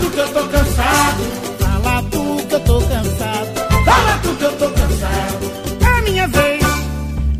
[0.00, 1.22] tu que eu tô cansado.
[1.58, 3.84] Fala tu que eu tô cansado.
[3.84, 5.52] Fala tu que eu tô cansado.
[5.80, 6.62] É minha vez.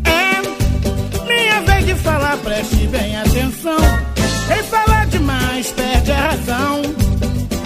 [0.05, 3.77] É minha vez de falar, preste bem atenção.
[4.47, 6.81] Quem fala demais perde a razão.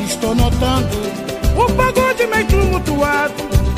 [0.05, 1.21] Estou notando
[1.55, 3.33] o pagode meio tumultuado.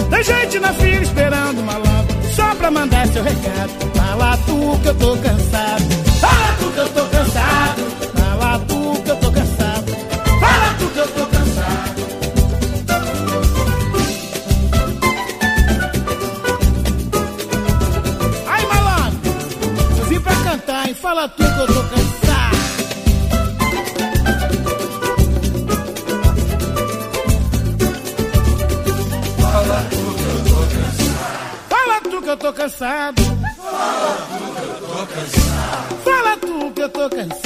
[0.09, 2.13] Tem gente na fila esperando malandro.
[2.35, 3.71] Só pra mandar seu recado.
[3.95, 5.83] Fala tu que eu tô cansado.
[6.19, 7.12] Fala tu que eu tô cansado.
[32.43, 33.21] Eu tô cansado.
[36.03, 37.42] Fala tu que eu tô cansado.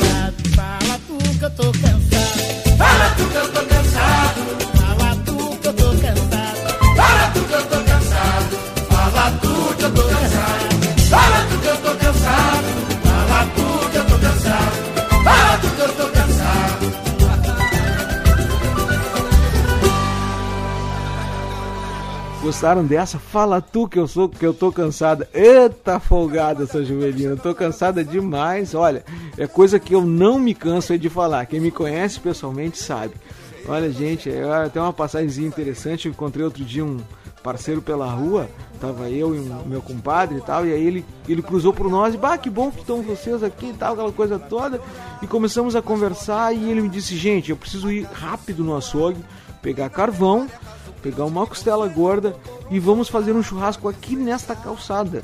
[22.48, 23.20] Gostaram dessa?
[23.20, 25.28] Fala tu que eu sou que eu tô cansada.
[25.34, 28.74] Eita folgada essa juvelina, tô cansada demais.
[28.74, 29.04] Olha,
[29.38, 31.46] é coisa que eu não me canso de falar.
[31.46, 33.16] Quem me conhece pessoalmente sabe.
[33.68, 36.06] Olha, gente, é até uma passagem interessante.
[36.06, 37.02] Eu encontrei outro dia um
[37.44, 38.50] parceiro pela rua,
[38.80, 42.14] tava eu e um meu compadre e tal, e aí ele, ele cruzou por nós
[42.14, 44.80] e, bah, que bom que estão vocês aqui e tal, aquela coisa toda.
[45.22, 49.20] E começamos a conversar e ele me disse, gente, eu preciso ir rápido no açougue,
[49.62, 50.48] pegar carvão
[51.08, 52.36] pegar uma costela gorda
[52.70, 55.24] e vamos fazer um churrasco aqui nesta calçada.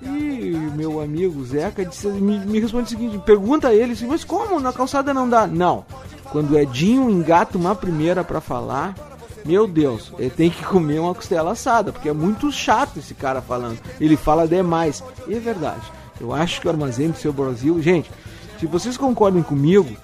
[0.00, 4.24] E meu amigo Zeca disse, me, me responde o seguinte: pergunta a ele assim, mas
[4.24, 4.58] como?
[4.58, 5.46] Na calçada não dá?
[5.46, 5.84] Não.
[6.32, 8.96] Quando o Edinho engata uma primeira para falar,
[9.44, 13.40] meu Deus, ele tem que comer uma costela assada, porque é muito chato esse cara
[13.40, 13.78] falando.
[14.00, 15.04] Ele fala demais.
[15.28, 15.82] E é verdade.
[16.20, 17.80] Eu acho que o armazém do seu Brasil.
[17.80, 18.10] Gente,
[18.58, 19.96] se vocês concordem comigo,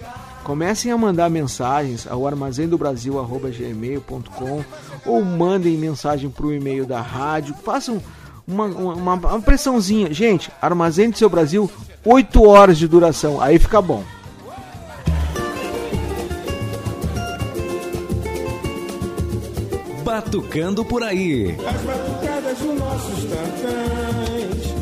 [0.49, 4.65] Comecem a mandar mensagens ao armazendobrasil.gmail.com
[5.05, 7.55] ou mandem mensagem para o e-mail da rádio.
[7.63, 8.03] Façam
[8.47, 10.11] uma, uma, uma, pressãozinha.
[10.11, 11.71] Gente, Armazém do Seu Brasil,
[12.03, 13.43] 8 horas de duração.
[13.43, 14.03] Aí fica bom.
[20.03, 21.55] Batucando por aí.
[21.59, 24.75] As batucadas dos nossos tantãs.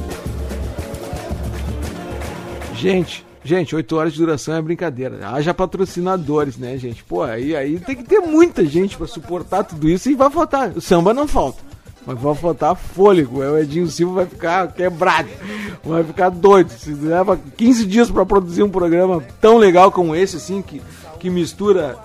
[2.76, 5.28] Gente, gente, 8 horas de duração é brincadeira.
[5.28, 7.02] Haja patrocinadores, né, gente?
[7.04, 10.70] Pô, aí, aí tem que ter muita gente pra suportar tudo isso e vai faltar.
[10.70, 11.64] O samba não falta.
[12.06, 13.40] Mas vai faltar fôlego.
[13.40, 15.28] O Edinho Silva vai ficar quebrado.
[15.84, 16.70] Vai ficar doido.
[16.70, 20.80] Se leva 15 dias pra produzir um programa tão legal como esse, assim, que,
[21.18, 21.98] que mistura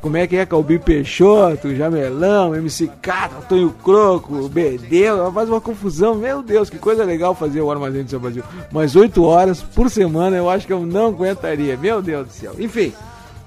[0.00, 0.46] como é que é?
[0.46, 6.14] Calbi Peixoto, Jamelão, MC Cata, Tonho Croco, Bedeu, faz uma confusão.
[6.14, 8.42] Meu Deus, que coisa legal fazer o Armazém do Seu Brasil.
[8.72, 11.76] Mas 8 horas por semana eu acho que eu não aguentaria.
[11.76, 12.54] Meu Deus do céu.
[12.58, 12.92] Enfim,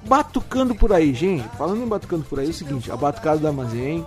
[0.06, 1.48] batucando por aí, gente.
[1.56, 4.06] Falando em batucando por aí, é o seguinte: a Batucada do Armazém.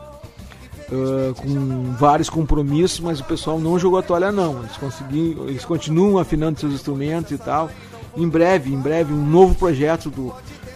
[0.91, 4.59] ah, com vários compromissos, mas o pessoal não jogou a toalha não.
[4.59, 7.69] Eles conseguiram, eles continuam afinando seus instrumentos e tal.
[8.15, 10.33] Em breve, em breve, um novo projeto do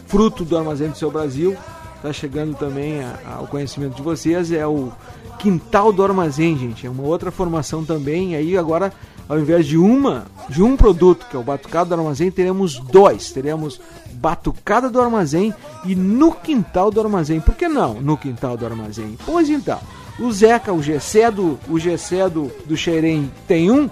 [0.10, 1.56] fruto do Armazém do Seu Brasil.
[1.95, 4.52] Está chegando também a- ao conhecimento de vocês.
[4.52, 4.91] É o
[5.38, 6.86] Quintal do Armazém, gente.
[6.86, 8.36] É uma outra formação também.
[8.36, 8.91] Aí agora,
[9.27, 13.31] ao invés de uma, de um produto, que é o Batucado do Armazém, teremos dois.
[13.31, 13.80] Teremos
[14.14, 15.53] Batucada do Armazém
[15.86, 17.40] e no Quintal do Armazém.
[17.40, 19.18] Por que não no Quintal do Armazém?
[19.26, 19.80] Pois então,
[20.19, 23.90] o Zeca, o Gessé do, o Gessé do, do Xerém tem um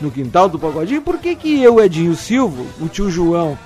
[0.00, 1.02] no Quintal do Pagodinho.
[1.02, 3.56] Por que que eu, Edinho Silva, o tio João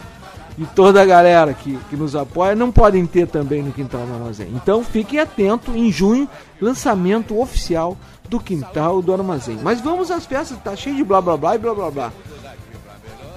[0.59, 4.13] e toda a galera que, que nos apoia não podem ter também no Quintal do
[4.13, 4.49] Armazém.
[4.55, 6.29] Então fiquem atentos, em junho,
[6.61, 7.97] lançamento oficial
[8.29, 9.59] do Quintal do Armazém.
[9.63, 12.13] Mas vamos às festas, tá cheio de blá blá blá e blá blá blá.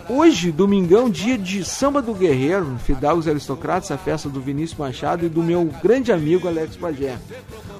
[0.10, 5.30] Hoje, domingão, dia de Samba do Guerreiro, Fidalgos Aristocratas, a festa do Vinícius Machado e
[5.30, 7.18] do meu grande amigo Alex Pagé.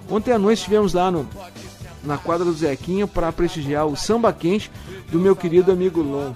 [0.10, 1.28] Ontem à noite estivemos lá no,
[2.04, 4.72] na quadra do Zequinha para prestigiar o Samba Quente
[5.12, 6.32] do meu querido amigo Lon.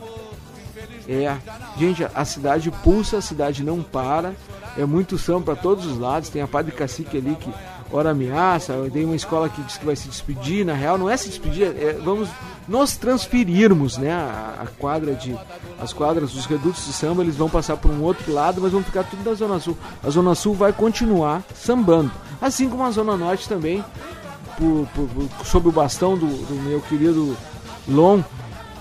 [1.07, 1.35] É,
[1.77, 4.33] gente, a cidade pulsa, a cidade não para.
[4.77, 6.29] É muito samba para todos os lados.
[6.29, 7.49] Tem a Padre Cacique ali que
[7.91, 8.73] ora ameaça.
[8.91, 10.65] Tem uma escola que diz que vai se despedir.
[10.65, 12.27] Na real, não é se despedir, é vamos
[12.67, 14.11] nos transferirmos, né?
[14.11, 15.35] A, a quadra de.
[15.79, 18.83] As quadras, os redutos de samba, eles vão passar por um outro lado, mas vão
[18.83, 19.77] ficar tudo na Zona Sul.
[20.03, 22.11] A Zona Sul vai continuar sambando.
[22.41, 23.83] Assim como a Zona Norte também,
[24.57, 27.37] por, por- por- sob o bastão do, do meu querido
[27.87, 28.21] Lon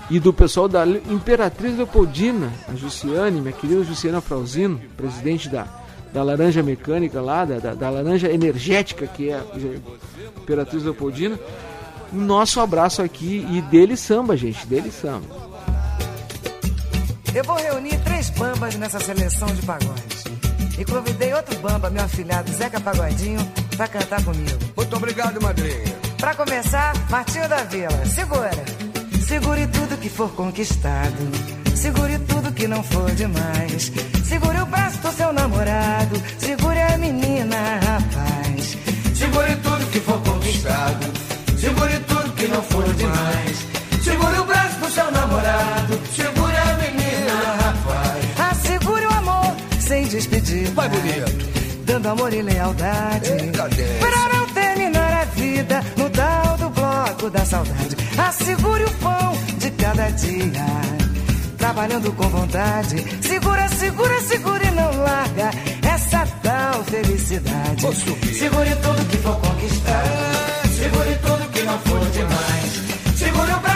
[0.09, 5.67] e do pessoal da Imperatriz Leopoldina, a Jussiane, minha querida Jussiana Frauzino, presidente da,
[6.13, 9.43] da Laranja Mecânica lá, da, da, da Laranja Energética, que é a
[10.41, 11.39] Imperatriz Leopoldina.
[12.13, 15.25] Nosso abraço aqui e dele samba, gente, dele samba.
[17.33, 20.23] Eu vou reunir três bambas nessa seleção de pagodes.
[20.77, 23.39] E convidei outro bamba, meu afilhado Zeca Pagodinho,
[23.75, 24.59] pra cantar comigo.
[24.75, 25.95] Muito obrigado, madrinha.
[26.17, 28.51] Pra começar, Martinho da Vila, segura.
[29.27, 31.31] Segure tudo que for conquistado.
[31.75, 33.91] Segure tudo que não for demais.
[34.23, 36.21] Segure o braço do seu namorado.
[36.37, 38.77] Segure a menina, rapaz.
[39.15, 41.07] Segure tudo que for conquistado.
[41.57, 43.65] Segure tudo que não for demais.
[44.03, 45.99] Segure o braço do seu namorado.
[46.15, 47.33] Segure a menina,
[47.63, 48.51] rapaz.
[48.51, 50.69] Assegure o amor sem despedir.
[50.75, 51.83] Vai bonito.
[51.83, 53.29] Dando amor e lealdade.
[53.53, 53.99] cadência.
[53.99, 56.44] Para não terminar a vida no tal
[57.15, 57.95] bloco da saudade.
[58.17, 60.65] Assegure o pão de cada dia.
[61.57, 63.03] Trabalhando com vontade.
[63.21, 65.51] Segura, segura, segura e não larga
[65.81, 67.81] essa tal felicidade.
[68.33, 70.67] Segure tudo que for conquistado.
[70.75, 73.17] Segure tudo que não for demais.
[73.17, 73.74] Segure o braço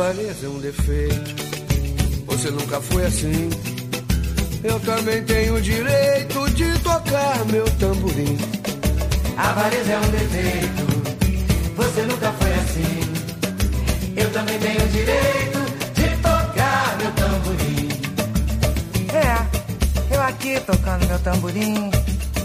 [0.00, 1.44] Avareza é um defeito.
[2.24, 3.50] Você nunca foi assim.
[4.64, 8.38] Eu também tenho o direito de tocar meu tamborim.
[9.36, 11.76] Avareza é um defeito.
[11.76, 13.00] Você nunca foi assim.
[14.16, 15.58] Eu também tenho o direito
[15.92, 17.88] de tocar meu tamborim.
[19.12, 21.90] É, eu aqui tocando meu tamborim.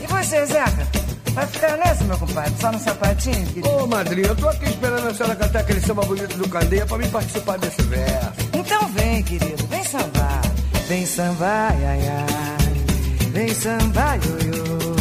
[0.04, 0.95] E você, Zeca?
[1.36, 2.54] Vai ficar nessa, meu compadre?
[2.62, 3.70] Só no sapatinho, querido?
[3.70, 6.98] Ô, madrinha, eu tô aqui esperando a senhora cantar aquele samba bonito do Candeia pra
[6.98, 8.32] mim participar desse verso.
[8.54, 10.42] Então vem, querido, vem sambar.
[10.88, 13.28] Vem sambar, ai, ai.
[13.32, 14.96] Vem sambar, ioiô.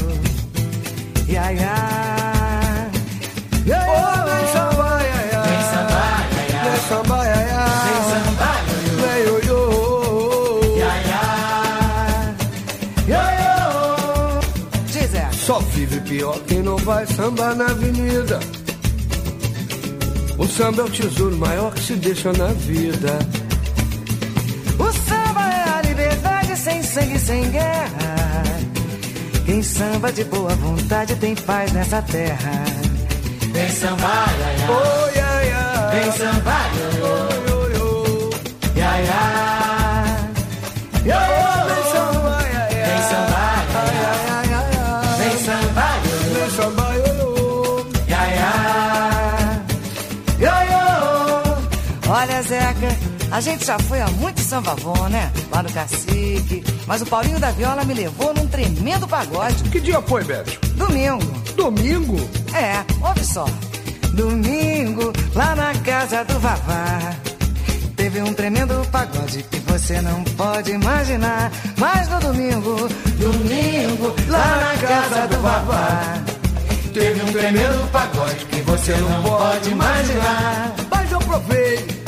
[1.29, 2.91] Iai, ai.
[3.65, 5.49] Ô, vem sambar, ai, ai.
[5.49, 6.71] Vem sambar, ai, ai.
[6.71, 7.24] Vem sambar,
[15.87, 18.41] vive pior quem não vai sambar na avenida.
[20.39, 23.19] O samba é o tesouro maior que se deixa na vida.
[24.79, 28.15] O samba é a liberdade sem sangue, sem guerra.
[29.47, 32.65] Quem samba de boa vontade tem paz nessa terra.
[33.53, 36.01] Vem sambar, ai, ai.
[36.01, 37.15] Vem sambar, ioiô.
[37.15, 38.83] Oi, oi, oi.
[38.83, 39.34] Ai,
[53.35, 55.29] A gente já foi a muito samba bom, né?
[55.51, 56.63] Lá no Cacique.
[56.87, 59.61] Mas o Paulinho da Viola me levou num tremendo pagode.
[59.71, 60.45] Que dia foi, Beth?
[60.77, 61.27] Domingo.
[61.57, 62.31] Domingo?
[62.55, 63.45] É, ouve só.
[64.13, 67.13] Domingo, lá na casa do Vavá.
[67.97, 71.51] Teve um tremendo pagode que você não pode imaginar.
[71.77, 72.89] Mas no domingo,
[73.19, 76.23] domingo, lá na casa do Vavá.
[76.93, 80.73] Teve um tremendo pagode que você não pode imaginar.
[80.89, 82.04] Mas eu provei.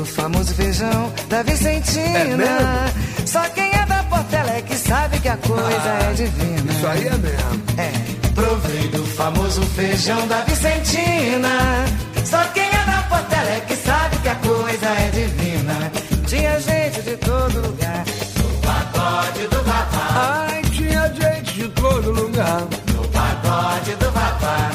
[0.00, 2.18] Do famoso feijão da Vicentina.
[2.18, 3.26] É mesmo?
[3.26, 6.72] Só quem é da Portela é que sabe que a coisa é divina.
[6.72, 7.62] Isso aí é mesmo.
[7.76, 11.84] É, provei do famoso feijão da Vicentina.
[12.24, 15.92] Só quem é da Portela é que sabe que a coisa é divina.
[16.26, 18.04] Tinha gente de todo lugar.
[18.38, 20.46] No pagode do Vavá.
[20.48, 22.62] Ai, tinha gente de todo lugar.
[22.94, 24.70] No pagode do Vavá.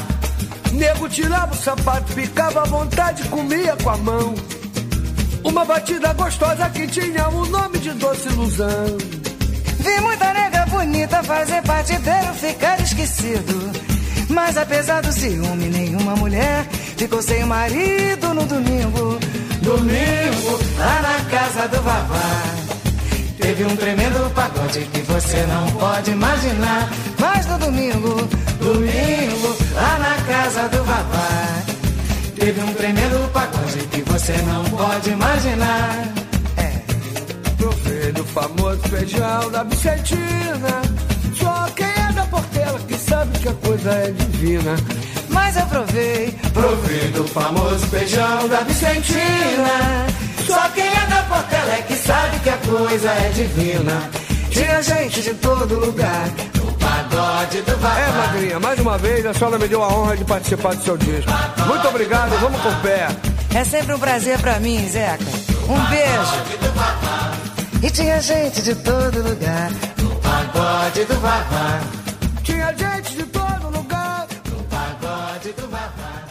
[0.70, 4.34] Nego tirava o sapato, picava à vontade, comia com a mão.
[5.46, 8.98] Uma batida gostosa que tinha o nome de doce ilusão.
[9.78, 13.70] Vi muita nega bonita fazer partideiro ficar esquecido.
[14.28, 16.66] Mas apesar do ciúme, nenhuma mulher
[16.96, 19.18] ficou sem marido no domingo.
[19.62, 22.42] Domingo, lá na casa do Vavá.
[23.40, 26.90] Teve um tremendo pagode que você não pode imaginar.
[27.20, 28.28] Mas no domingo,
[28.58, 31.75] domingo, lá na casa do Vavá.
[32.38, 36.12] Teve um tremendo pagode que você não pode imaginar.
[37.56, 40.82] Provei do famoso feijão da Vicentina.
[41.34, 44.76] Só quem é da Portela que sabe que a coisa é divina.
[45.30, 50.06] Mas eu provei, provei do famoso feijão da Vicentina.
[50.46, 54.10] Só quem é da Portela é que sabe que a coisa é divina.
[54.50, 56.28] Tinha gente de todo lugar.
[56.86, 57.98] Pagode do Vavá.
[57.98, 60.96] É, madrinha, mais uma vez a senhora me deu a honra de participar do seu
[60.96, 61.30] disco.
[61.66, 63.08] Muito obrigado, vamos com o pé.
[63.54, 65.24] É sempre um prazer pra mim, Zeca.
[65.68, 66.56] Um beijo.
[67.82, 69.70] E tinha gente de todo lugar.
[69.98, 72.05] No pagode do Vavá.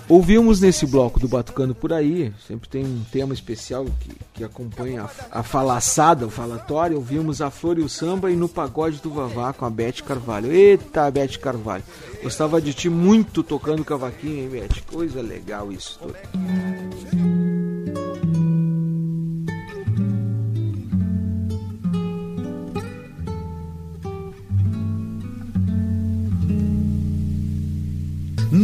[0.08, 5.10] Ouvimos nesse bloco do Batucando por aí, sempre tem um tema especial que, que acompanha
[5.32, 6.98] a, a falaçada, o falatório.
[6.98, 10.52] Ouvimos a Flor e o Samba e no Pagode do Vavá com a Beth Carvalho.
[10.52, 11.84] Eita, Beth Carvalho.
[12.22, 14.84] Gostava de ti muito tocando cavaquinho, hein, Beth?
[14.92, 16.00] Coisa legal isso.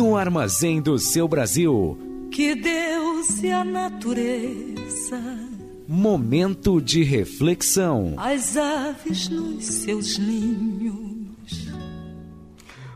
[0.02, 1.96] No armazém do seu Brasil.
[2.32, 5.22] Que Deus e a natureza,
[5.88, 8.16] Momento de reflexão.
[8.18, 11.68] as aves nos seus ninhos.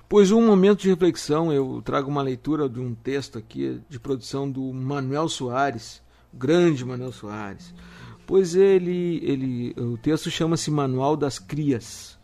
[0.10, 4.50] Pois um momento de reflexão, eu trago uma leitura de um texto aqui de produção
[4.50, 6.02] do Manuel Soares,
[6.34, 7.72] o grande Manuel Soares.
[8.26, 12.18] Pois ele, ele o texto chama-se Manual das Crias.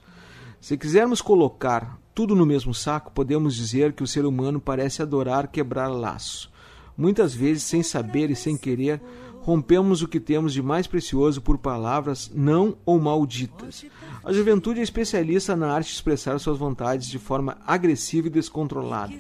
[0.60, 5.48] Se quisermos colocar tudo no mesmo saco, podemos dizer que o ser humano parece adorar
[5.48, 6.52] quebrar laço.
[6.98, 9.02] Muitas vezes, sem saber e sem querer,
[9.42, 13.86] rompemos o que temos de mais precioso por palavras não ou malditas.
[14.24, 19.14] A juventude é especialista na arte de expressar suas vontades de forma agressiva e descontrolada.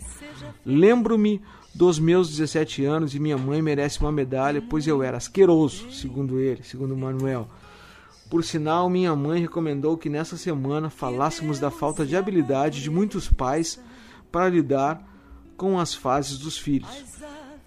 [0.66, 1.42] Lembro-me
[1.74, 6.40] dos meus 17 anos e minha mãe merece uma medalha, pois eu era asqueroso, segundo
[6.40, 7.48] ele, segundo Manuel.
[8.32, 13.30] Por sinal, minha mãe recomendou que nessa semana falássemos da falta de habilidade de muitos
[13.30, 13.78] pais
[14.32, 15.06] para lidar
[15.58, 17.04] com as fases dos filhos.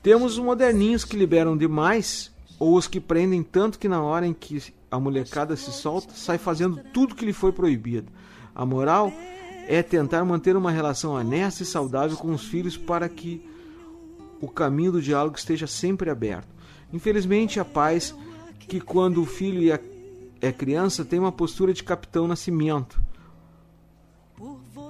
[0.02, 4.32] Temos os moderninhos que liberam demais ou os que prendem tanto que na hora em
[4.32, 8.10] que a molecada se solta, sai fazendo tudo que lhe foi proibido.
[8.54, 9.12] A moral
[9.68, 13.46] é tentar manter uma relação honesta e saudável com os filhos para que
[14.40, 16.48] o caminho do diálogo esteja sempre aberto.
[16.90, 18.14] Infelizmente, há pais
[18.66, 19.92] que, quando o filho é-
[20.44, 23.00] é criança, tem uma postura de capitão nascimento.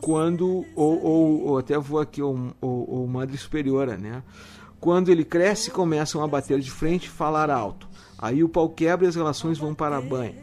[0.00, 4.22] Quando, ou, ou, ou até vou aqui, ou, ou, ou madre superiora, né?
[4.80, 7.88] Quando ele cresce, começam a bater de frente e falar alto.
[8.18, 10.34] Aí o pau quebra e as relações vão para a banha.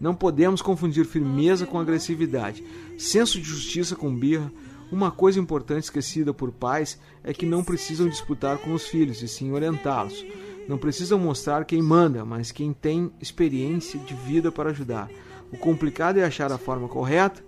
[0.00, 2.64] Não podemos confundir firmeza com agressividade,
[2.96, 4.50] senso de justiça com birra.
[4.90, 9.28] Uma coisa importante esquecida por pais é que não precisam disputar com os filhos, e
[9.28, 10.24] sim orientá-los.
[10.68, 15.08] Não precisam mostrar quem manda, mas quem tem experiência de vida para ajudar.
[15.52, 17.42] O complicado é achar a forma correta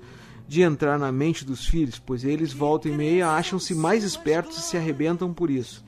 [0.46, 4.62] de entrar na mente dos filhos, pois eles voltam e meia acham-se mais espertos e
[4.62, 5.84] se arrebentam por isso.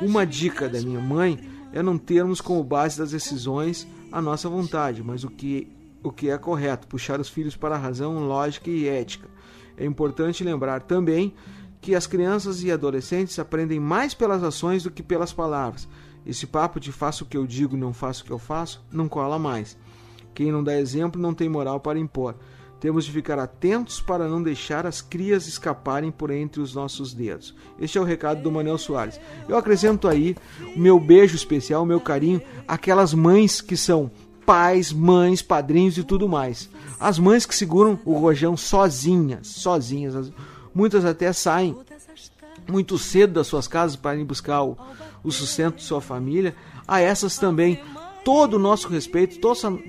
[0.00, 1.38] Uma dica da minha mãe
[1.72, 5.68] é não termos como base das decisões a nossa vontade, mas o que,
[6.02, 9.28] o que é correto, puxar os filhos para a razão lógica e ética.
[9.76, 11.34] É importante lembrar também
[11.80, 15.88] que as crianças e adolescentes aprendem mais pelas ações do que pelas palavras.
[16.24, 19.08] Esse papo de faço o que eu digo, não faço o que eu faço, não
[19.08, 19.76] cola mais.
[20.34, 22.34] Quem não dá exemplo não tem moral para impor.
[22.80, 27.54] Temos de ficar atentos para não deixar as crias escaparem por entre os nossos dedos.
[27.80, 29.20] Este é o recado do Manel Soares.
[29.48, 30.36] Eu acrescento aí
[30.74, 34.10] o meu beijo especial, o meu carinho, aquelas mães que são
[34.44, 36.68] pais, mães, padrinhos e tudo mais.
[36.98, 40.32] As mães que seguram o rojão sozinhas, sozinhas.
[40.74, 41.76] Muitas até saem
[42.68, 44.76] muito cedo das suas casas para ir buscar o,
[45.22, 46.54] o sustento de sua família.
[46.86, 47.80] A essas também
[48.24, 49.38] todo o nosso respeito,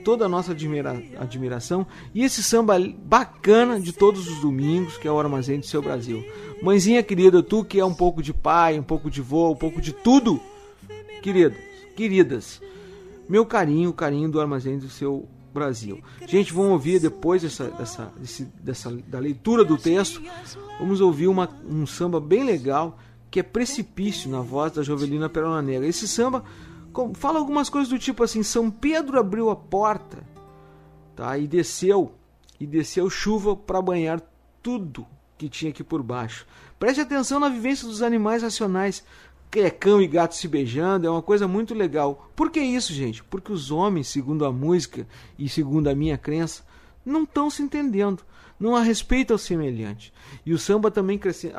[0.03, 5.11] toda a nossa admira, admiração e esse samba bacana de todos os domingos, que é
[5.11, 6.23] o Armazém do Seu Brasil.
[6.61, 9.81] Mãezinha querida, tu que é um pouco de pai, um pouco de vô, um pouco
[9.81, 10.39] de tudo,
[11.21, 11.57] queridos,
[11.95, 12.61] queridas,
[13.29, 16.01] meu carinho, o carinho do Armazém do Seu Brasil.
[16.27, 20.21] Gente, vamos ouvir depois dessa, dessa, desse, dessa da leitura do texto,
[20.79, 22.97] vamos ouvir uma, um samba bem legal
[23.33, 25.87] que é Precipício na voz da Jovelina Perola Negra.
[25.87, 26.43] Esse samba
[27.15, 30.23] fala algumas coisas do tipo assim: São Pedro abriu a porta,
[31.15, 31.35] tá?
[31.35, 32.13] E desceu,
[32.59, 34.21] e desceu chuva para banhar
[34.61, 36.45] tudo que tinha aqui por baixo.
[36.77, 39.03] Preste atenção na vivência dos animais racionais.
[39.55, 42.29] É cão e gato se beijando, é uma coisa muito legal.
[42.35, 43.23] Por que isso, gente?
[43.23, 45.07] Porque os homens, segundo a música
[45.39, 46.63] e segundo a minha crença,
[47.03, 48.23] não estão se entendendo.
[48.63, 50.13] Não há respeito ao semelhante.
[50.45, 51.51] E o samba também cresce,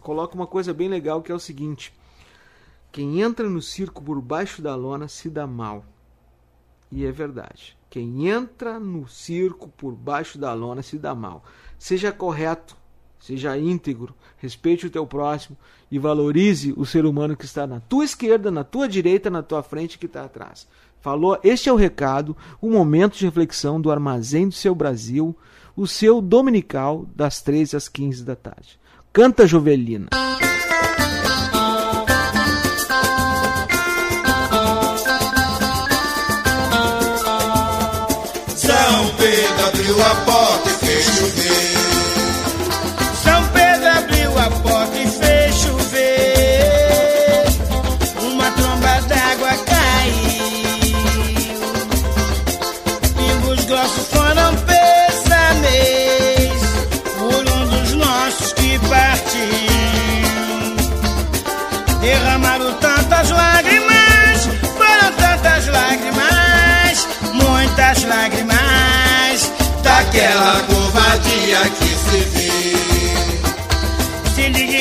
[0.00, 1.92] coloca uma coisa bem legal que é o seguinte:
[2.90, 5.84] quem entra no circo por baixo da lona se dá mal.
[6.90, 7.76] E é verdade.
[7.90, 11.44] Quem entra no circo por baixo da lona se dá mal.
[11.78, 12.74] Seja correto,
[13.20, 15.54] seja íntegro, respeite o teu próximo
[15.90, 19.62] e valorize o ser humano que está na tua esquerda, na tua direita, na tua
[19.62, 20.66] frente que está atrás.
[21.02, 21.38] Falou?
[21.44, 25.36] Este é o recado, o momento de reflexão do Armazém do Seu Brasil,
[25.78, 28.78] o seu dominical das 13 às 15 da tarde.
[29.12, 30.08] Canta Jovelina.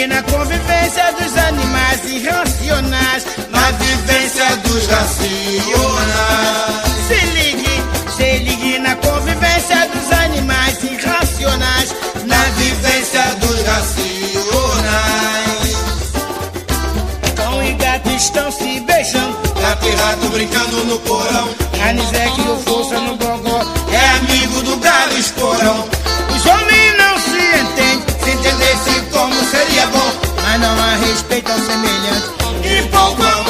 [0.07, 5.27] Na convivência dos animais irracionais, na vivência dos racionais.
[7.07, 7.83] Se ligue,
[8.15, 14.07] se ligue na convivência dos animais irracionais, na vivência dos racionais.
[17.35, 21.49] Cão e gato estão se beijando, gato e rato brincando no porão,
[21.87, 23.61] Anisete e o força no gogó
[23.91, 25.87] é amigo do galo esporão.
[26.35, 26.86] Os homens
[29.49, 30.11] seria bom,
[30.43, 32.27] mas não há respeito ao semelhante.
[32.63, 33.46] E pouco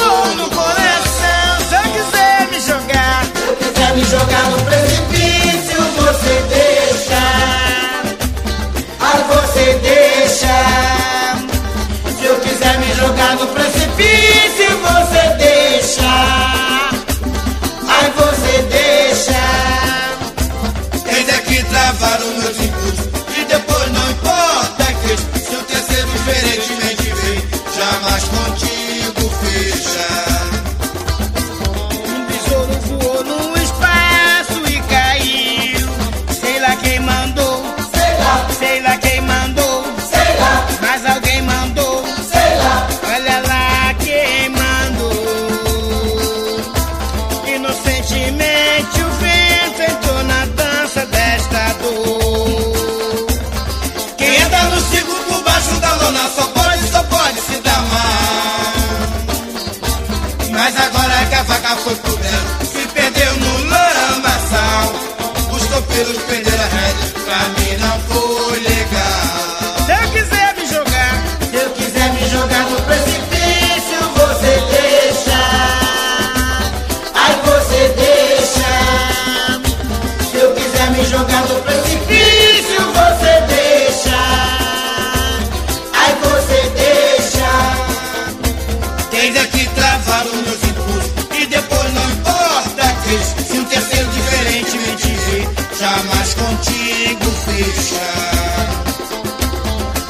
[89.78, 91.12] travaram meus impulsos.
[91.38, 95.48] E depois não importa, quem se um terceiro diferente me vê,
[95.78, 98.84] jamais contigo fechar.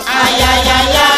[0.07, 1.18] Ai, ai, ai, ai.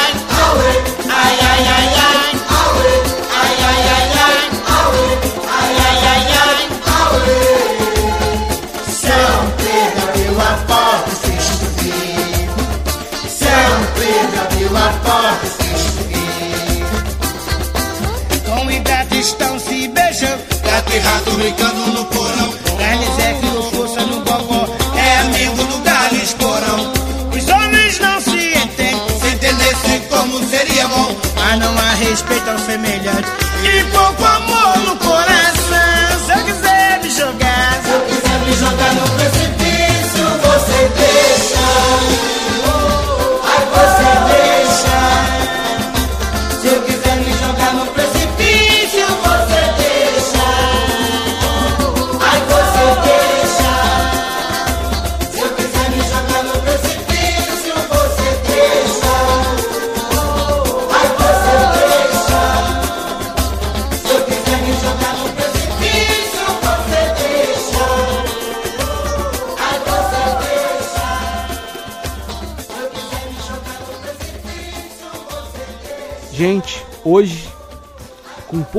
[20.99, 22.55] Rato brincando no porão.
[22.79, 24.69] Garnizé criou força no gogó.
[24.97, 26.93] É amigo do galho esporão.
[27.35, 28.97] Os homens não se entendem.
[29.21, 31.17] Se entendesse como seria bom.
[31.35, 32.59] Mas não há respeito ao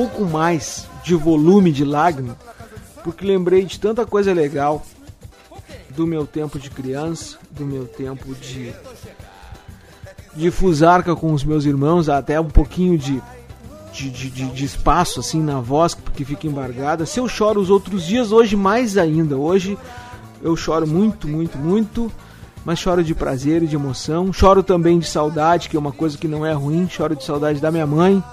[0.02, 2.36] pouco mais de volume de lágrima,
[3.04, 4.84] porque lembrei de tanta coisa legal
[5.92, 8.74] do meu tempo de criança, do meu tempo de
[10.36, 13.22] de fusarca com os meus irmãos, até um pouquinho de
[13.94, 17.06] de, de, de- espaço assim na voz, porque fica embargada.
[17.06, 19.36] Se eu choro os outros dias, hoje mais ainda.
[19.36, 19.78] Hoje
[20.42, 22.10] eu choro muito, muito, muito,
[22.64, 24.32] mas choro de prazer e de emoção.
[24.32, 26.88] Choro também de saudade, que é uma coisa que não é ruim.
[26.90, 28.24] Choro de saudade da minha mãe,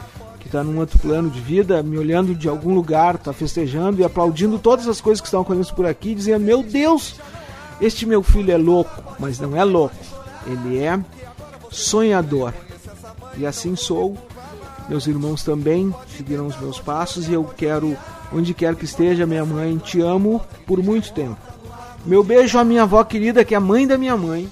[0.49, 4.05] que tá num outro plano de vida, me olhando de algum lugar, tá festejando e
[4.05, 7.17] aplaudindo todas as coisas que estão acontecendo por aqui, dizendo: Meu Deus,
[7.83, 9.95] este meu filho é louco, mas não é louco,
[10.47, 10.99] ele é
[11.71, 12.55] sonhador.
[13.37, 14.17] E assim sou.
[14.89, 17.95] Meus irmãos também seguiram os meus passos e eu quero,
[18.33, 21.37] onde quer que esteja, minha mãe, te amo por muito tempo.
[22.07, 24.51] Meu beijo à minha avó querida, que é a mãe da minha mãe.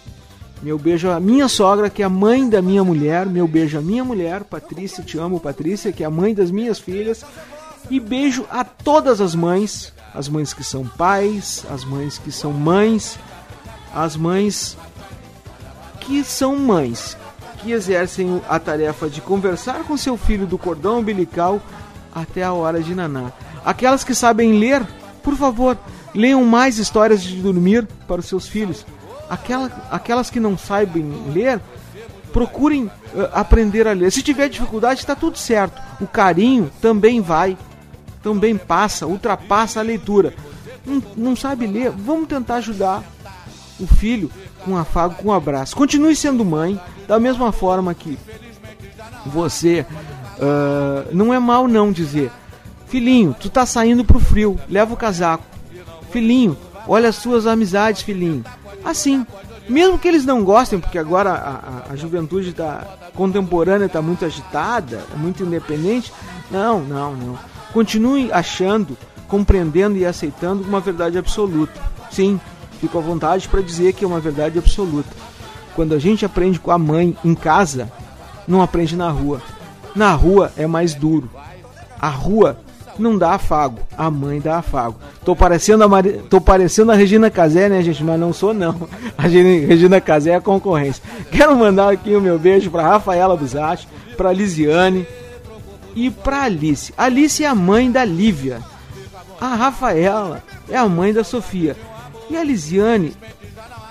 [0.62, 3.26] Meu beijo à minha sogra, que é a mãe da minha mulher.
[3.26, 6.78] Meu beijo à minha mulher, Patrícia, te amo, Patrícia, que é a mãe das minhas
[6.78, 7.24] filhas.
[7.90, 12.52] E beijo a todas as mães, as mães que são pais, as mães que são
[12.52, 13.18] mães,
[13.94, 14.76] as mães
[16.00, 17.16] que são mães,
[17.58, 21.60] que exercem a tarefa de conversar com seu filho do cordão umbilical
[22.14, 23.30] até a hora de naná.
[23.64, 24.86] Aquelas que sabem ler,
[25.22, 25.76] por favor,
[26.14, 28.86] leiam mais histórias de dormir para os seus filhos.
[29.28, 31.60] Aquela, aquelas que não sabem ler,
[32.32, 34.10] procurem eh, aprender a ler.
[34.12, 35.80] Se tiver dificuldade, está tudo certo.
[36.00, 37.56] O carinho também vai,
[38.22, 40.34] também passa, ultrapassa a leitura.
[40.84, 41.90] Não, não sabe ler?
[41.90, 43.02] Vamos tentar ajudar
[43.80, 44.30] o filho
[44.64, 45.76] com um afago, com um abraço.
[45.76, 48.18] Continue sendo mãe, da mesma forma que
[49.26, 49.84] você
[50.40, 52.30] ah, não é mal não dizer,
[52.86, 55.44] filhinho, tu tá saindo pro frio, leva o casaco.
[56.10, 58.44] Filhinho, olha as suas amizades, filhinho.
[58.86, 59.26] Assim,
[59.68, 62.86] mesmo que eles não gostem, porque agora a, a, a juventude tá
[63.16, 66.12] contemporânea está muito agitada, é muito independente.
[66.52, 67.38] Não, não, não.
[67.72, 68.96] Continue achando,
[69.26, 71.72] compreendendo e aceitando uma verdade absoluta.
[72.12, 72.40] Sim,
[72.80, 75.10] fico à vontade para dizer que é uma verdade absoluta.
[75.74, 77.90] Quando a gente aprende com a mãe em casa,
[78.46, 79.42] não aprende na rua.
[79.96, 81.28] Na rua é mais duro.
[81.98, 82.56] A rua
[82.98, 84.96] não dá afago, a mãe dá afago.
[85.24, 86.20] Tô parecendo a, Mari...
[86.30, 88.02] Tô parecendo a Regina Casé, né, gente?
[88.02, 88.88] Mas não sou, não.
[89.16, 91.02] A Regina Casé é a concorrência.
[91.30, 95.06] Quero mandar aqui o meu beijo para Rafaela Buzatti, para Lisiane
[95.94, 96.92] e para Alice.
[96.96, 98.60] Alice é a mãe da Lívia.
[99.40, 101.76] A Rafaela é a mãe da Sofia.
[102.30, 103.16] E a Lisiane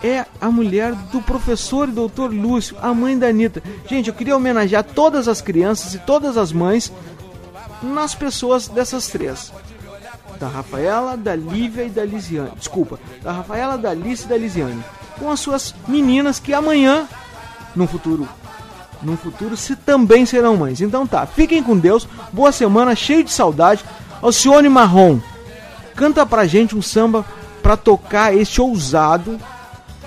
[0.04, 3.64] é a mulher do professor e doutor Lúcio, a mãe da Anitta.
[3.90, 6.92] Gente, eu queria homenagear todas as crianças e todas as mães
[7.86, 9.52] nas pessoas dessas três.
[10.40, 12.52] Da Rafaela, da Lívia e da Lisiane.
[12.58, 14.84] Desculpa, da Rafaela, da Alice e da Lisiane.
[15.18, 17.08] Com as suas meninas que amanhã,
[17.76, 18.28] no futuro,
[19.02, 20.82] no futuro, se também serão mães.
[20.82, 23.86] Então tá, fiquem com Deus, boa semana, cheio de saudade.
[24.22, 25.20] Alcione Marrom,
[25.96, 27.26] canta pra gente um samba
[27.62, 29.40] pra tocar este ousado,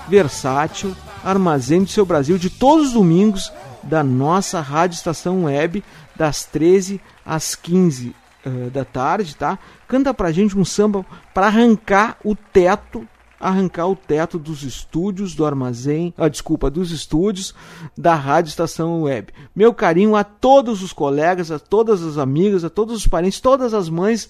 [0.07, 3.51] versátil, armazém do seu Brasil de todos os domingos
[3.83, 5.83] da nossa rádio estação web
[6.15, 9.59] das 13 às 15 eh, da tarde, tá?
[9.87, 13.07] Canta pra gente um samba para arrancar o teto,
[13.39, 17.53] arrancar o teto dos estúdios do armazém, ah, desculpa, dos estúdios
[17.95, 19.31] da rádio estação web.
[19.55, 23.75] Meu carinho a todos os colegas, a todas as amigas, a todos os parentes, todas
[23.75, 24.27] as mães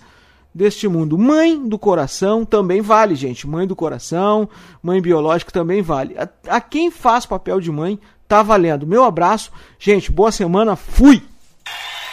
[0.54, 1.18] deste mundo.
[1.18, 3.48] Mãe do coração também vale, gente.
[3.48, 4.50] Mãe do coração,
[4.84, 6.18] mãe biológica também vale.
[6.18, 6.28] A,
[6.58, 7.98] a quem faz papel de mãe,
[8.28, 8.86] tá valendo.
[8.86, 9.52] Meu abraço.
[9.80, 10.76] Gente, boa semana.
[10.76, 11.24] Fui!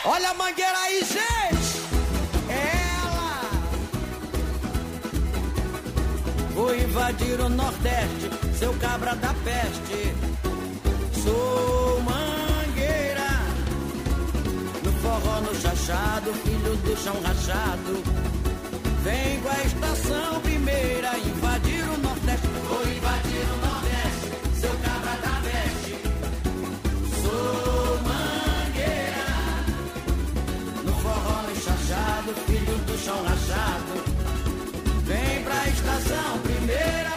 [0.04, 0.75] Olha a mangueira
[6.96, 10.14] invadir o Nordeste, seu cabra da peste.
[11.22, 13.28] Sou mangueira,
[14.82, 18.02] no forró, no chachado, filho do chão rachado.
[19.04, 22.46] Vem com a estação primeira, invadir o Nordeste.
[22.66, 25.94] Vou invadir o Nordeste, seu cabra da peste.
[27.20, 29.28] Sou mangueira,
[30.82, 34.16] no forró, no chachado, filho do chão rachado.
[35.04, 37.15] Vem pra estação Feira